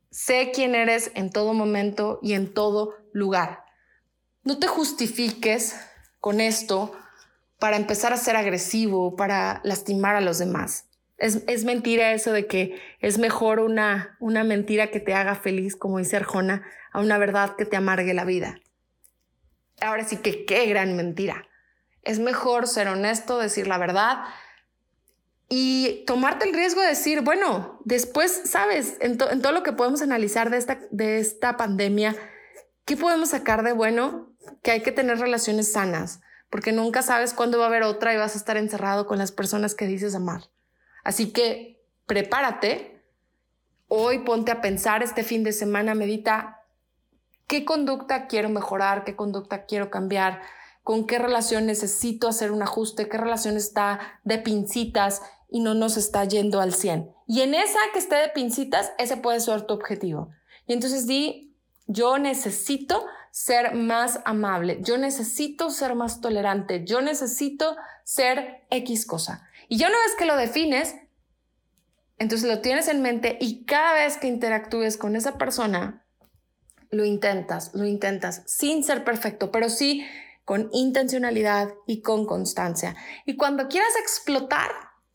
Sé 0.08 0.52
quién 0.54 0.76
eres 0.76 1.10
en 1.16 1.30
todo 1.30 1.52
momento 1.52 2.20
y 2.22 2.34
en 2.34 2.54
todo 2.54 2.94
lugar. 3.12 3.64
No 4.44 4.60
te 4.60 4.68
justifiques 4.68 5.74
con 6.20 6.40
esto 6.40 6.92
para 7.58 7.76
empezar 7.76 8.12
a 8.12 8.18
ser 8.18 8.36
agresivo, 8.36 9.16
para 9.16 9.60
lastimar 9.64 10.14
a 10.14 10.20
los 10.20 10.38
demás. 10.38 10.85
Es, 11.18 11.42
es, 11.46 11.64
mentira 11.64 12.12
eso 12.12 12.32
de 12.32 12.46
que 12.46 12.80
es 13.00 13.18
mejor 13.18 13.60
una, 13.60 14.16
una 14.20 14.44
mentira 14.44 14.90
que 14.90 15.00
te 15.00 15.14
haga 15.14 15.34
feliz, 15.34 15.74
como 15.74 15.98
dice 15.98 16.16
Arjona, 16.16 16.62
a 16.92 17.00
una 17.00 17.16
verdad 17.16 17.56
que 17.56 17.64
te 17.64 17.76
amargue 17.76 18.12
la 18.12 18.24
vida. 18.24 18.60
Ahora 19.80 20.04
sí 20.04 20.18
que 20.18 20.44
qué 20.44 20.66
gran 20.66 20.94
mentira. 20.96 21.48
Es 22.02 22.18
mejor 22.18 22.66
ser 22.68 22.88
honesto, 22.88 23.38
decir 23.38 23.66
la 23.66 23.78
verdad 23.78 24.24
y 25.48 26.04
tomarte 26.06 26.48
el 26.48 26.54
riesgo 26.54 26.80
de 26.80 26.88
decir, 26.88 27.20
bueno, 27.22 27.80
después, 27.84 28.42
sabes, 28.46 28.96
en, 29.00 29.18
en 29.30 29.42
todo 29.42 29.52
lo 29.52 29.62
que 29.62 29.72
podemos 29.72 30.02
analizar 30.02 30.50
de 30.50 30.58
esta, 30.58 30.80
de 30.90 31.18
esta 31.18 31.56
pandemia, 31.56 32.16
¿qué 32.84 32.96
podemos 32.96 33.30
sacar 33.30 33.62
de 33.62 33.72
bueno? 33.72 34.34
Que 34.62 34.72
hay 34.72 34.82
que 34.82 34.92
tener 34.92 35.18
relaciones 35.18 35.70
sanas, 35.70 36.20
porque 36.50 36.72
nunca 36.72 37.02
sabes 37.02 37.32
cuándo 37.32 37.58
va 37.58 37.64
a 37.64 37.68
haber 37.68 37.84
otra 37.84 38.12
y 38.12 38.16
vas 38.16 38.34
a 38.34 38.38
estar 38.38 38.56
encerrado 38.56 39.06
con 39.06 39.18
las 39.18 39.30
personas 39.30 39.74
que 39.74 39.86
dices 39.86 40.14
amar. 40.14 40.42
Así 41.06 41.30
que 41.30 41.80
prepárate. 42.06 43.00
Hoy 43.86 44.24
ponte 44.24 44.50
a 44.50 44.60
pensar 44.60 45.04
este 45.04 45.22
fin 45.22 45.44
de 45.44 45.52
semana, 45.52 45.94
medita 45.94 46.64
qué 47.46 47.64
conducta 47.64 48.26
quiero 48.26 48.48
mejorar, 48.48 49.04
qué 49.04 49.14
conducta 49.14 49.66
quiero 49.66 49.88
cambiar, 49.88 50.42
con 50.82 51.06
qué 51.06 51.20
relación 51.20 51.66
necesito 51.66 52.26
hacer 52.26 52.50
un 52.50 52.60
ajuste, 52.60 53.08
qué 53.08 53.18
relación 53.18 53.56
está 53.56 54.18
de 54.24 54.38
pincitas 54.38 55.22
y 55.48 55.60
no 55.60 55.74
nos 55.74 55.96
está 55.96 56.24
yendo 56.24 56.60
al 56.60 56.74
100. 56.74 57.08
Y 57.28 57.42
en 57.42 57.54
esa 57.54 57.78
que 57.92 58.00
esté 58.00 58.16
de 58.16 58.28
pincitas, 58.30 58.92
ese 58.98 59.16
puede 59.16 59.38
ser 59.38 59.62
tu 59.62 59.74
objetivo. 59.74 60.30
Y 60.66 60.72
entonces 60.72 61.06
di, 61.06 61.54
yo 61.86 62.18
necesito 62.18 63.06
ser 63.30 63.76
más 63.76 64.18
amable, 64.24 64.78
yo 64.82 64.98
necesito 64.98 65.70
ser 65.70 65.94
más 65.94 66.20
tolerante, 66.20 66.84
yo 66.84 67.00
necesito 67.00 67.76
ser 68.02 68.66
X 68.70 69.06
cosa. 69.06 69.46
Y 69.68 69.78
ya 69.78 69.88
una 69.88 69.98
vez 69.98 70.14
que 70.18 70.26
lo 70.26 70.36
defines, 70.36 70.96
entonces 72.18 72.48
lo 72.48 72.60
tienes 72.60 72.88
en 72.88 73.02
mente 73.02 73.36
y 73.40 73.64
cada 73.64 73.94
vez 73.94 74.16
que 74.16 74.26
interactúes 74.26 74.96
con 74.96 75.16
esa 75.16 75.36
persona, 75.38 76.04
lo 76.90 77.04
intentas, 77.04 77.74
lo 77.74 77.84
intentas 77.84 78.42
sin 78.46 78.84
ser 78.84 79.04
perfecto, 79.04 79.50
pero 79.50 79.68
sí 79.68 80.06
con 80.44 80.70
intencionalidad 80.72 81.74
y 81.86 82.02
con 82.02 82.24
constancia. 82.24 82.94
Y 83.26 83.36
cuando 83.36 83.68
quieras 83.68 83.92
explotar, 84.00 84.70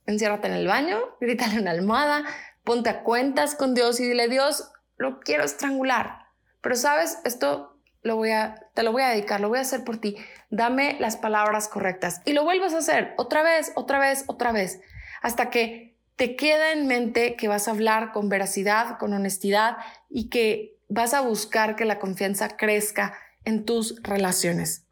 enciérrate 0.05 0.47
en 0.47 0.53
el 0.53 0.67
baño, 0.67 0.99
grítale 1.21 1.55
en 1.55 1.65
la 1.65 1.71
almohada, 1.71 2.25
ponte 2.63 2.89
a 2.89 3.03
cuentas 3.03 3.55
con 3.55 3.73
Dios 3.73 3.99
y 3.99 4.07
dile, 4.07 4.27
Dios, 4.27 4.71
lo 4.97 5.19
quiero 5.21 5.43
estrangular. 5.43 6.27
Pero 6.61 6.75
sabes, 6.75 7.17
esto 7.23 7.80
lo 8.01 8.15
voy 8.15 8.31
a, 8.31 8.67
te 8.73 8.83
lo 8.83 8.91
voy 8.91 9.03
a 9.03 9.09
dedicar, 9.09 9.39
lo 9.39 9.49
voy 9.49 9.59
a 9.59 9.61
hacer 9.61 9.83
por 9.83 9.97
ti. 9.97 10.17
Dame 10.49 10.97
las 10.99 11.17
palabras 11.17 11.67
correctas 11.67 12.21
y 12.25 12.33
lo 12.33 12.43
vuelvas 12.43 12.73
a 12.73 12.79
hacer 12.79 13.13
otra 13.17 13.43
vez, 13.43 13.71
otra 13.75 13.99
vez, 13.99 14.23
otra 14.27 14.51
vez, 14.51 14.81
hasta 15.21 15.49
que 15.49 15.95
te 16.15 16.35
queda 16.35 16.71
en 16.71 16.87
mente 16.87 17.35
que 17.35 17.47
vas 17.47 17.67
a 17.67 17.71
hablar 17.71 18.11
con 18.11 18.29
veracidad, 18.29 18.97
con 18.97 19.13
honestidad 19.13 19.77
y 20.09 20.29
que 20.29 20.77
vas 20.89 21.13
a 21.13 21.21
buscar 21.21 21.75
que 21.75 21.85
la 21.85 21.99
confianza 21.99 22.57
crezca 22.57 23.13
en 23.45 23.65
tus 23.65 24.01
relaciones. 24.03 24.85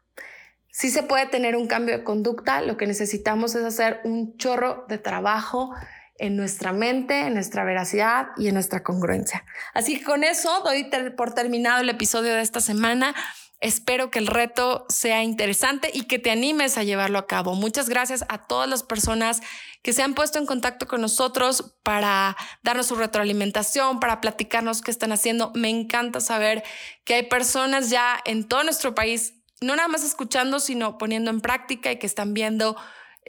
Si 0.72 0.90
se 0.90 1.02
puede 1.02 1.26
tener 1.26 1.56
un 1.56 1.66
cambio 1.66 1.98
de 1.98 2.04
conducta, 2.04 2.62
lo 2.62 2.76
que 2.76 2.86
necesitamos 2.86 3.54
es 3.54 3.64
hacer 3.64 4.00
un 4.04 4.36
chorro 4.36 4.86
de 4.88 4.98
trabajo 4.98 5.74
en 6.20 6.36
nuestra 6.36 6.72
mente, 6.72 7.26
en 7.26 7.34
nuestra 7.34 7.64
veracidad 7.64 8.28
y 8.36 8.48
en 8.48 8.54
nuestra 8.54 8.82
congruencia. 8.82 9.44
Así 9.72 9.98
que 9.98 10.04
con 10.04 10.22
eso 10.22 10.60
doy 10.62 10.88
por 11.16 11.34
terminado 11.34 11.80
el 11.80 11.88
episodio 11.88 12.34
de 12.34 12.42
esta 12.42 12.60
semana. 12.60 13.14
Espero 13.60 14.10
que 14.10 14.18
el 14.18 14.26
reto 14.26 14.84
sea 14.90 15.22
interesante 15.22 15.90
y 15.92 16.04
que 16.04 16.18
te 16.18 16.30
animes 16.30 16.76
a 16.76 16.82
llevarlo 16.82 17.18
a 17.18 17.26
cabo. 17.26 17.54
Muchas 17.54 17.88
gracias 17.88 18.24
a 18.28 18.46
todas 18.46 18.68
las 18.68 18.82
personas 18.82 19.40
que 19.82 19.94
se 19.94 20.02
han 20.02 20.14
puesto 20.14 20.38
en 20.38 20.46
contacto 20.46 20.86
con 20.86 21.00
nosotros 21.00 21.74
para 21.82 22.36
darnos 22.62 22.86
su 22.86 22.96
retroalimentación, 22.96 23.98
para 23.98 24.20
platicarnos 24.20 24.82
qué 24.82 24.90
están 24.90 25.12
haciendo. 25.12 25.52
Me 25.54 25.70
encanta 25.70 26.20
saber 26.20 26.62
que 27.04 27.14
hay 27.14 27.22
personas 27.24 27.88
ya 27.88 28.20
en 28.26 28.46
todo 28.46 28.62
nuestro 28.62 28.94
país, 28.94 29.34
no 29.62 29.74
nada 29.74 29.88
más 29.88 30.04
escuchando, 30.04 30.60
sino 30.60 30.98
poniendo 30.98 31.30
en 31.30 31.40
práctica 31.40 31.90
y 31.90 31.98
que 31.98 32.06
están 32.06 32.34
viendo 32.34 32.76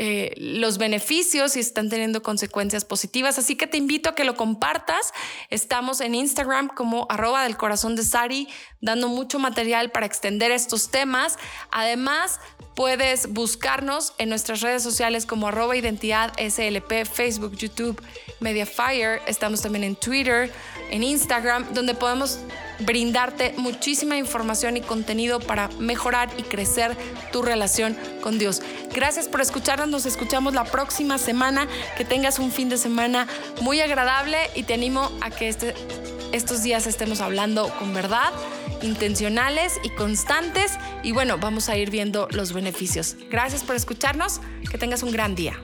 eh, 0.04 0.34
los 0.38 0.80
beneficios 0.80 1.56
y 1.56 1.60
están 1.60 1.88
teniendo 1.88 2.24
consecuencias 2.24 2.86
positivas. 2.86 3.38
Así 3.38 3.56
que 3.56 3.68
te 3.68 3.78
invito 3.78 4.10
a 4.10 4.16
que 4.16 4.24
lo 4.24 4.36
compartas. 4.36 5.14
Estamos 5.52 6.02
en 6.02 6.16
Instagram 6.16 6.70
como 6.70 7.06
arroba 7.08 7.44
del 7.44 7.56
corazón 7.56 7.96
de 7.96 8.02
Sari, 8.02 8.48
dando 8.80 9.10
mucho 9.10 9.38
material 9.38 9.92
para 9.92 10.08
extender 10.08 10.50
estos 10.50 10.90
temas. 10.90 11.38
Además, 11.70 12.40
puedes 12.74 13.32
buscarnos 13.32 14.16
en 14.18 14.30
nuestras 14.30 14.62
redes 14.62 14.82
sociales 14.82 15.28
como 15.28 15.50
arroba 15.50 15.78
identidad 15.78 16.34
SLP, 16.40 17.06
Facebook, 17.06 17.56
YouTube, 17.56 18.02
Mediafire. 18.40 19.22
Estamos 19.28 19.62
también 19.62 19.84
en 19.84 19.96
Twitter, 19.96 20.52
en 20.92 21.04
Instagram, 21.04 21.74
donde 21.74 21.94
podemos 21.96 22.40
brindarte 22.80 23.54
muchísima 23.58 24.18
información 24.18 24.78
y 24.78 24.82
contenido 24.82 25.40
para 25.40 25.70
mejorar 25.80 26.30
y 26.38 26.44
crecer 26.44 26.96
tu 27.32 27.42
relación 27.42 27.98
con 28.22 28.40
Dios. 28.40 28.62
Gracias 28.94 29.28
por 29.28 29.42
escucharnos, 29.42 29.88
nos 29.88 30.06
escuchamos 30.06 30.54
la 30.54 30.66
próxima 30.66 31.18
semana, 31.18 31.68
que 31.98 32.06
tengas 32.06 32.40
un 32.40 32.52
fin 32.52 32.70
de 32.70 32.78
semana 32.78 33.28
muy 33.62 33.80
agradable 33.82 34.38
y 34.56 34.64
te 34.64 34.74
animo 34.74 35.12
a 35.22 35.30
que 35.30 35.50
este, 35.50 35.74
estos 36.32 36.64
días 36.64 36.88
estemos 36.88 37.22
hablando 37.22 37.70
con 37.78 37.94
verdad, 37.94 38.32
intencionales 38.82 39.80
y 39.84 39.90
constantes 39.90 40.74
y 41.04 41.12
bueno, 41.12 41.38
vamos 41.38 41.70
a 41.70 41.78
ir 41.78 41.90
viendo 41.90 42.28
los 42.32 42.54
beneficios. 42.54 43.16
Gracias 43.30 43.64
por 43.64 43.76
escucharnos, 43.76 44.42
que 44.70 44.78
tengas 44.78 45.04
un 45.04 45.12
gran 45.12 45.36
día. 45.36 45.62